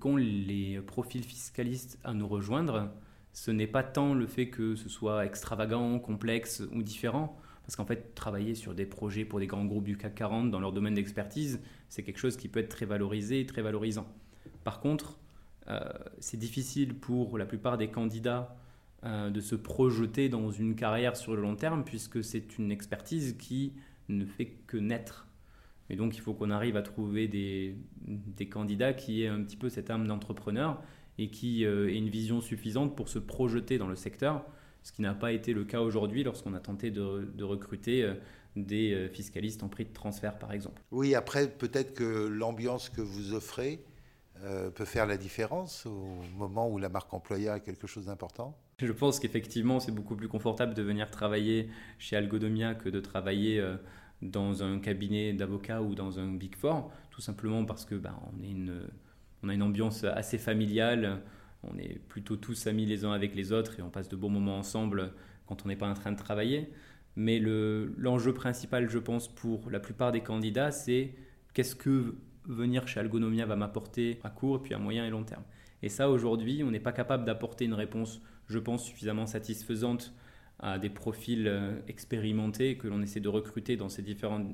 qu'ont 0.00 0.16
les 0.16 0.80
profils 0.80 1.22
fiscalistes 1.22 1.98
à 2.02 2.12
nous 2.12 2.26
rejoindre, 2.26 2.90
ce 3.32 3.50
n'est 3.50 3.66
pas 3.66 3.82
tant 3.82 4.14
le 4.14 4.26
fait 4.26 4.48
que 4.48 4.74
ce 4.74 4.88
soit 4.88 5.24
extravagant, 5.24 5.98
complexe 5.98 6.62
ou 6.72 6.82
différent, 6.82 7.38
parce 7.62 7.76
qu'en 7.76 7.84
fait, 7.84 8.14
travailler 8.14 8.54
sur 8.54 8.74
des 8.74 8.86
projets 8.86 9.24
pour 9.24 9.38
des 9.38 9.46
grands 9.46 9.64
groupes 9.64 9.84
du 9.84 9.96
CAC 9.96 10.14
40 10.14 10.50
dans 10.50 10.60
leur 10.60 10.72
domaine 10.72 10.94
d'expertise, 10.94 11.60
c'est 11.88 12.02
quelque 12.02 12.18
chose 12.18 12.36
qui 12.36 12.48
peut 12.48 12.60
être 12.60 12.68
très 12.68 12.86
valorisé 12.86 13.40
et 13.40 13.46
très 13.46 13.62
valorisant. 13.62 14.06
Par 14.64 14.80
contre, 14.80 15.18
c'est 16.18 16.36
difficile 16.36 16.94
pour 16.94 17.38
la 17.38 17.46
plupart 17.46 17.76
des 17.76 17.88
candidats 17.88 18.56
euh, 19.04 19.30
de 19.30 19.40
se 19.40 19.54
projeter 19.54 20.28
dans 20.28 20.50
une 20.50 20.74
carrière 20.74 21.16
sur 21.16 21.36
le 21.36 21.42
long 21.42 21.54
terme, 21.54 21.84
puisque 21.84 22.24
c'est 22.24 22.58
une 22.58 22.72
expertise 22.72 23.36
qui 23.38 23.74
ne 24.08 24.24
fait 24.24 24.46
que 24.66 24.78
naître. 24.78 25.25
Et 25.90 25.96
donc 25.96 26.16
il 26.16 26.20
faut 26.20 26.34
qu'on 26.34 26.50
arrive 26.50 26.76
à 26.76 26.82
trouver 26.82 27.28
des, 27.28 27.76
candidats 28.50 28.92
qui 28.92 29.22
aient 29.22 29.28
un 29.28 29.42
petit 29.42 29.56
peu 29.56 29.68
cette 29.68 29.90
âme 29.90 30.06
d'entrepreneur 30.06 30.82
et 31.18 31.30
qui 31.30 31.64
euh, 31.64 31.88
aient 31.88 31.96
une 31.96 32.08
vision 32.08 32.40
suffisante 32.40 32.96
pour 32.96 33.08
se 33.08 33.18
projeter 33.18 33.78
dans 33.78 33.86
le 33.86 33.96
secteur, 33.96 34.44
ce 34.82 34.92
qui 34.92 35.02
n'a 35.02 35.14
pas 35.14 35.32
été 35.32 35.52
le 35.52 35.64
cas 35.64 35.80
aujourd'hui 35.80 36.22
lorsqu'on 36.24 36.54
a 36.54 36.60
tenté 36.60 36.90
de, 36.90 37.42
recruter 37.42 38.02
euh, 38.02 38.14
des 38.56 39.08
fiscalistes 39.12 39.62
en 39.62 39.68
prix 39.68 39.84
de 39.84 39.92
transfert, 39.92 40.38
par 40.38 40.52
exemple. 40.52 40.82
Oui, 40.90 41.14
après, 41.14 41.48
peut-être 41.48 41.92
que 41.94 42.26
l'ambiance 42.26 42.88
que 42.88 43.02
vous 43.02 43.34
offrez 43.34 43.84
peut 44.74 44.84
faire 44.84 45.06
la 45.06 45.16
différence 45.16 45.86
au 45.86 46.22
moment 46.36 46.68
où 46.70 46.78
la 46.78 46.90
marque 46.90 47.12
employeur 47.12 47.54
a 47.54 47.60
quelque 47.60 47.86
chose 47.86 48.06
d'important 48.06 48.56
je 48.78 48.92
pense 48.92 49.20
qu'effectivement, 49.20 49.80
c'est 49.80 49.92
beaucoup 49.92 50.16
plus 50.16 50.28
confortable 50.28 50.74
de 50.74 50.82
venir 50.82 51.10
travailler 51.10 51.70
chez 51.98 52.16
Algodomia 52.16 52.74
que 52.74 52.90
de 52.90 53.00
travailler 53.00 53.58
euh, 53.58 53.76
dans 54.30 54.62
un 54.62 54.78
cabinet 54.78 55.32
d'avocats 55.32 55.82
ou 55.82 55.94
dans 55.94 56.18
un 56.18 56.32
Big 56.32 56.54
Four, 56.56 56.90
tout 57.10 57.20
simplement 57.20 57.64
parce 57.64 57.84
que 57.84 57.94
bah, 57.94 58.14
on 59.42 59.48
a 59.48 59.54
une 59.54 59.62
ambiance 59.62 60.04
assez 60.04 60.38
familiale, 60.38 61.22
on 61.62 61.78
est 61.78 61.98
plutôt 62.08 62.36
tous 62.36 62.66
amis 62.66 62.86
les 62.86 63.04
uns 63.04 63.12
avec 63.12 63.34
les 63.34 63.52
autres 63.52 63.78
et 63.78 63.82
on 63.82 63.90
passe 63.90 64.08
de 64.08 64.16
bons 64.16 64.30
moments 64.30 64.58
ensemble 64.58 65.12
quand 65.46 65.64
on 65.64 65.68
n'est 65.68 65.76
pas 65.76 65.88
en 65.88 65.94
train 65.94 66.12
de 66.12 66.18
travailler. 66.18 66.70
Mais 67.16 67.38
l'enjeu 67.38 68.34
principal, 68.34 68.90
je 68.90 68.98
pense, 68.98 69.28
pour 69.28 69.70
la 69.70 69.80
plupart 69.80 70.12
des 70.12 70.20
candidats, 70.20 70.70
c'est 70.70 71.14
qu'est-ce 71.54 71.74
que 71.74 72.14
venir 72.44 72.86
chez 72.86 73.00
Algonomia 73.00 73.46
va 73.46 73.56
m'apporter 73.56 74.20
à 74.22 74.30
court, 74.30 74.62
puis 74.62 74.74
à 74.74 74.78
moyen 74.78 75.06
et 75.06 75.10
long 75.10 75.24
terme. 75.24 75.42
Et 75.82 75.88
ça, 75.88 76.10
aujourd'hui, 76.10 76.62
on 76.62 76.70
n'est 76.70 76.80
pas 76.80 76.92
capable 76.92 77.24
d'apporter 77.24 77.64
une 77.64 77.74
réponse 77.74 78.20
je 78.48 78.58
pense, 78.58 78.84
suffisamment 78.84 79.26
satisfaisante 79.26 80.12
à 80.58 80.78
des 80.78 80.90
profils 80.90 81.46
euh, 81.46 81.78
expérimentés 81.88 82.76
que 82.76 82.88
l'on 82.88 83.02
essaie 83.02 83.20
de 83.20 83.28
recruter 83.28 83.76
dans 83.76 83.88
ces 83.88 84.02
différentes 84.02 84.46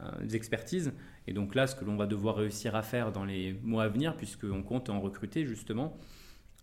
euh, 0.00 0.28
expertises. 0.32 0.92
Et 1.26 1.32
donc 1.32 1.54
là, 1.54 1.66
ce 1.66 1.76
que 1.76 1.84
l'on 1.84 1.96
va 1.96 2.06
devoir 2.06 2.36
réussir 2.36 2.74
à 2.74 2.82
faire 2.82 3.12
dans 3.12 3.24
les 3.24 3.54
mois 3.62 3.84
à 3.84 3.88
venir, 3.88 4.16
puisqu'on 4.16 4.62
compte 4.62 4.90
en 4.90 5.00
recruter 5.00 5.44
justement, 5.44 5.96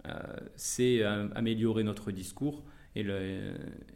euh, 0.07 0.11
c'est 0.55 1.03
améliorer 1.03 1.83
notre 1.83 2.11
discours 2.11 2.63
et, 2.95 3.05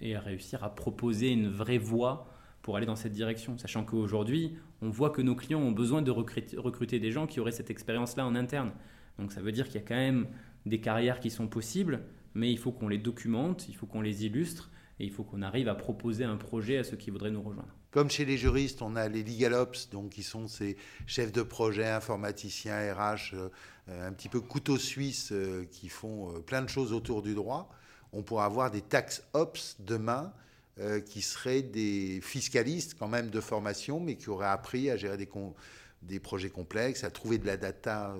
et 0.01 0.17
réussir 0.17 0.63
à 0.63 0.73
proposer 0.73 1.29
une 1.29 1.49
vraie 1.49 1.77
voie 1.77 2.33
pour 2.61 2.77
aller 2.77 2.85
dans 2.85 2.95
cette 2.95 3.13
direction. 3.13 3.57
Sachant 3.57 3.83
qu'aujourd'hui, 3.83 4.55
on 4.81 4.89
voit 4.89 5.09
que 5.09 5.21
nos 5.21 5.35
clients 5.35 5.61
ont 5.61 5.71
besoin 5.71 6.01
de 6.01 6.11
recruter 6.11 6.99
des 6.99 7.11
gens 7.11 7.27
qui 7.27 7.39
auraient 7.39 7.51
cette 7.51 7.69
expérience-là 7.69 8.25
en 8.25 8.35
interne. 8.35 8.71
Donc 9.17 9.31
ça 9.31 9.41
veut 9.41 9.51
dire 9.51 9.65
qu'il 9.67 9.75
y 9.75 9.83
a 9.83 9.87
quand 9.87 9.95
même 9.95 10.27
des 10.65 10.79
carrières 10.79 11.19
qui 11.19 11.29
sont 11.29 11.47
possibles, 11.47 12.01
mais 12.33 12.51
il 12.51 12.57
faut 12.57 12.71
qu'on 12.71 12.87
les 12.87 12.97
documente, 12.97 13.67
il 13.69 13.75
faut 13.75 13.85
qu'on 13.85 14.01
les 14.01 14.25
illustre 14.25 14.69
et 14.99 15.05
il 15.05 15.11
faut 15.11 15.23
qu'on 15.23 15.41
arrive 15.41 15.67
à 15.67 15.75
proposer 15.75 16.23
un 16.23 16.37
projet 16.37 16.77
à 16.77 16.83
ceux 16.83 16.97
qui 16.97 17.09
voudraient 17.09 17.31
nous 17.31 17.41
rejoindre. 17.41 17.73
Comme 17.91 18.11
chez 18.11 18.23
les 18.23 18.37
juristes, 18.37 18.83
on 18.83 18.95
a 18.95 19.07
les 19.07 19.23
LegalOps, 19.23 19.89
donc 19.91 20.11
qui 20.11 20.21
sont 20.21 20.47
ces 20.47 20.77
chefs 21.07 21.31
de 21.31 21.41
projet, 21.41 21.87
informaticiens, 21.87 22.93
RH, 22.93 23.33
euh, 23.33 24.07
un 24.07 24.13
petit 24.13 24.29
peu 24.29 24.41
couteau 24.41 24.77
suisse 24.77 25.29
euh, 25.31 25.65
qui 25.71 25.89
font 25.89 26.35
euh, 26.35 26.39
plein 26.39 26.61
de 26.61 26.69
choses 26.69 26.93
autour 26.93 27.23
du 27.23 27.33
droit. 27.33 27.69
On 28.13 28.21
pourra 28.21 28.45
avoir 28.45 28.69
des 28.69 28.81
tax 28.81 29.23
ops 29.33 29.77
demain 29.79 30.33
qui 31.05 31.21
seraient 31.21 31.61
des 31.61 32.21
fiscalistes 32.21 32.95
quand 32.97 33.09
même 33.09 33.29
de 33.29 33.41
formation, 33.41 33.99
mais 33.99 34.15
qui 34.15 34.29
auraient 34.29 34.47
appris 34.47 34.89
à 34.89 34.95
gérer 34.95 35.17
des, 35.17 36.19
projets 36.21 36.49
complexes, 36.49 37.03
à 37.03 37.11
trouver 37.11 37.37
de 37.37 37.45
la 37.45 37.57
data, 37.57 38.15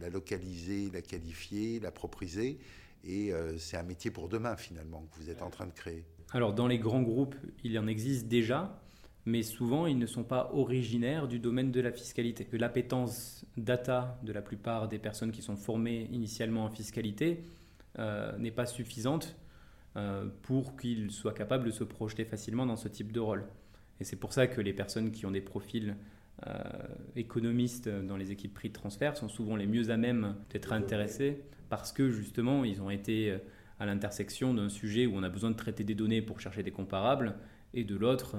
la 0.00 0.08
localiser, 0.08 0.90
la 0.92 1.02
qualifier, 1.02 1.80
la 1.80 1.90
propriser 1.90 2.60
et 3.04 3.32
euh, 3.32 3.56
c'est 3.58 3.76
un 3.76 3.82
métier 3.82 4.10
pour 4.10 4.28
demain, 4.28 4.56
finalement, 4.56 5.06
que 5.10 5.22
vous 5.22 5.30
êtes 5.30 5.42
en 5.42 5.50
train 5.50 5.66
de 5.66 5.72
créer. 5.72 6.04
Alors, 6.32 6.52
dans 6.52 6.66
les 6.66 6.78
grands 6.78 7.02
groupes, 7.02 7.36
il 7.64 7.78
en 7.78 7.86
existe 7.86 8.28
déjà, 8.28 8.80
mais 9.24 9.42
souvent, 9.42 9.86
ils 9.86 9.98
ne 9.98 10.06
sont 10.06 10.24
pas 10.24 10.50
originaires 10.52 11.28
du 11.28 11.38
domaine 11.38 11.70
de 11.70 11.80
la 11.80 11.92
fiscalité. 11.92 12.46
L'appétence 12.52 13.46
data 13.56 14.18
de 14.22 14.32
la 14.32 14.42
plupart 14.42 14.88
des 14.88 14.98
personnes 14.98 15.32
qui 15.32 15.42
sont 15.42 15.56
formées 15.56 16.08
initialement 16.12 16.64
en 16.64 16.70
fiscalité 16.70 17.44
euh, 17.98 18.36
n'est 18.38 18.50
pas 18.50 18.66
suffisante 18.66 19.36
euh, 19.96 20.26
pour 20.42 20.76
qu'ils 20.76 21.10
soient 21.10 21.34
capables 21.34 21.64
de 21.64 21.70
se 21.70 21.84
projeter 21.84 22.24
facilement 22.24 22.66
dans 22.66 22.76
ce 22.76 22.88
type 22.88 23.12
de 23.12 23.20
rôle. 23.20 23.44
Et 24.00 24.04
c'est 24.04 24.16
pour 24.16 24.32
ça 24.32 24.46
que 24.46 24.60
les 24.60 24.72
personnes 24.72 25.10
qui 25.10 25.26
ont 25.26 25.30
des 25.30 25.40
profils 25.40 25.96
économistes 27.16 27.88
dans 27.88 28.16
les 28.16 28.30
équipes 28.30 28.54
prix 28.54 28.68
de 28.68 28.72
transfert 28.72 29.16
sont 29.16 29.28
souvent 29.28 29.56
les 29.56 29.66
mieux 29.66 29.90
à 29.90 29.96
même 29.96 30.36
d'être 30.50 30.72
intéressés 30.72 31.42
parce 31.68 31.92
que 31.92 32.10
justement, 32.10 32.64
ils 32.64 32.80
ont 32.80 32.90
été 32.90 33.30
euh, 33.30 33.38
à 33.78 33.86
l'intersection 33.86 34.54
d'un 34.54 34.68
sujet 34.68 35.06
où 35.06 35.16
on 35.16 35.22
a 35.22 35.28
besoin 35.28 35.50
de 35.50 35.56
traiter 35.56 35.84
des 35.84 35.94
données 35.94 36.22
pour 36.22 36.40
chercher 36.40 36.62
des 36.62 36.70
comparables, 36.70 37.34
et 37.74 37.84
de 37.84 37.96
l'autre, 37.96 38.36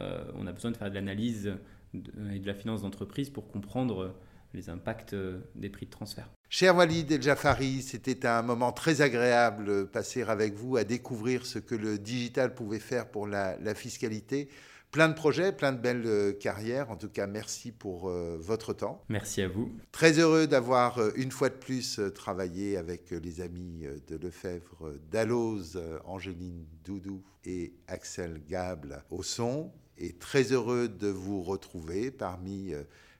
euh, 0.00 0.24
on 0.34 0.46
a 0.46 0.52
besoin 0.52 0.70
de 0.70 0.76
faire 0.76 0.90
de 0.90 0.94
l'analyse 0.94 1.54
et 1.94 2.38
de 2.38 2.46
la 2.46 2.54
finance 2.54 2.82
d'entreprise 2.82 3.30
pour 3.30 3.48
comprendre 3.48 4.14
les 4.52 4.68
impacts 4.68 5.14
euh, 5.14 5.38
des 5.54 5.68
prix 5.68 5.86
de 5.86 5.90
transfert. 5.90 6.28
Cher 6.50 6.76
Walid 6.76 7.10
El 7.10 7.22
Jafari, 7.22 7.82
c'était 7.82 8.26
un 8.26 8.42
moment 8.42 8.72
très 8.72 9.00
agréable 9.00 9.88
passer 9.90 10.22
avec 10.22 10.54
vous 10.54 10.76
à 10.76 10.84
découvrir 10.84 11.46
ce 11.46 11.58
que 11.58 11.74
le 11.74 11.98
digital 11.98 12.54
pouvait 12.54 12.78
faire 12.78 13.08
pour 13.08 13.26
la 13.26 13.74
fiscalité 13.74 14.48
plein 14.94 15.08
de 15.08 15.14
projets, 15.14 15.50
plein 15.50 15.72
de 15.72 15.80
belles 15.80 16.06
euh, 16.06 16.32
carrières. 16.32 16.88
En 16.88 16.96
tout 16.96 17.08
cas, 17.08 17.26
merci 17.26 17.72
pour 17.72 18.08
euh, 18.08 18.38
votre 18.40 18.72
temps. 18.72 19.02
Merci 19.08 19.42
à 19.42 19.48
vous. 19.48 19.72
Très 19.90 20.20
heureux 20.20 20.46
d'avoir 20.46 20.98
euh, 20.98 21.10
une 21.16 21.32
fois 21.32 21.48
de 21.48 21.56
plus 21.56 22.00
travaillé 22.14 22.76
avec 22.76 23.10
les 23.10 23.40
amis 23.40 23.88
de 24.06 24.16
Lefebvre, 24.16 24.94
Dalloz, 25.10 25.82
Angéline 26.04 26.64
Doudou 26.84 27.24
et 27.44 27.74
Axel 27.88 28.40
Gable 28.48 29.02
au 29.10 29.24
son. 29.24 29.72
Et 29.98 30.12
très 30.12 30.52
heureux 30.52 30.88
de 30.88 31.08
vous 31.08 31.42
retrouver 31.42 32.12
parmi 32.12 32.72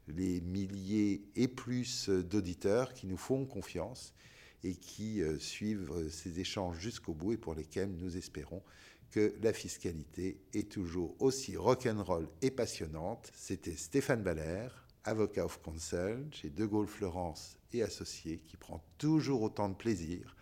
les 0.06 0.40
milliers 0.42 1.24
et 1.34 1.48
plus 1.48 2.08
d'auditeurs 2.08 2.92
qui 2.92 3.08
nous 3.08 3.16
font 3.16 3.46
confiance 3.46 4.14
et 4.62 4.76
qui 4.76 5.22
suivent 5.38 6.08
ces 6.10 6.38
échanges 6.40 6.78
jusqu'au 6.78 7.14
bout 7.14 7.32
et 7.32 7.36
pour 7.36 7.54
lesquels 7.54 7.90
nous 7.90 8.16
espérons 8.16 8.62
que 9.10 9.34
la 9.42 9.52
fiscalité 9.52 10.40
est 10.52 10.70
toujours 10.70 11.14
aussi 11.20 11.56
rock'n'roll 11.56 12.28
et 12.42 12.50
passionnante. 12.50 13.30
C'était 13.34 13.76
Stéphane 13.76 14.22
Baller, 14.22 14.68
avocat 15.04 15.44
of 15.44 15.60
counsel 15.62 16.26
chez 16.32 16.50
De 16.50 16.66
Gaulle 16.66 16.88
Florence 16.88 17.56
et 17.72 17.82
associé, 17.82 18.40
qui 18.46 18.56
prend 18.56 18.84
toujours 18.98 19.42
autant 19.42 19.68
de 19.68 19.74
plaisir 19.74 20.34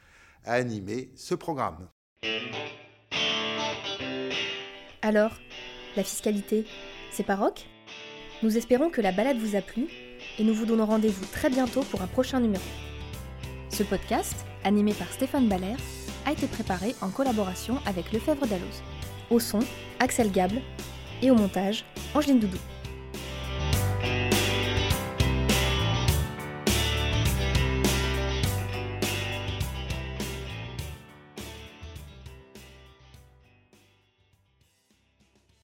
à 0.45 0.55
animer 0.55 1.11
ce 1.15 1.35
programme. 1.35 1.89
Alors, 5.03 5.37
la 5.97 6.05
fiscalité, 6.05 6.65
c'est 7.11 7.27
pas 7.27 7.37
rock? 7.37 7.67
Nous 8.43 8.57
espérons 8.57 8.91
que 8.91 9.01
la 9.01 9.13
balade 9.13 9.39
vous 9.39 9.57
a 9.57 9.61
plu 9.61 9.89
et 10.39 10.45
nous 10.45 10.55
vous 10.55 10.67
donnons 10.67 10.87
rendez-vous 10.87 11.27
très 11.27 11.51
bientôt 11.51 11.83
pour 11.83 12.03
un 12.03 12.07
prochain 12.07 12.41
numéro. 12.41 12.65
Ce 13.69 13.83
podcast, 13.83 14.35
animé 14.65 14.95
par 14.95 15.13
Stéphane 15.13 15.49
Baller, 15.49 15.77
a 16.27 16.33
été 16.33 16.47
préparé 16.47 16.95
en 17.01 17.09
collaboration 17.09 17.79
avec 17.87 18.13
Lefebvre 18.13 18.47
Dalloz. 18.47 18.83
Au 19.31 19.41
son, 19.41 19.61
Axel 20.01 20.31
Gable 20.31 20.61
et 21.23 21.31
au 21.31 21.35
montage, 21.35 21.85
Angeline 22.15 22.41
Doudou. 22.41 22.59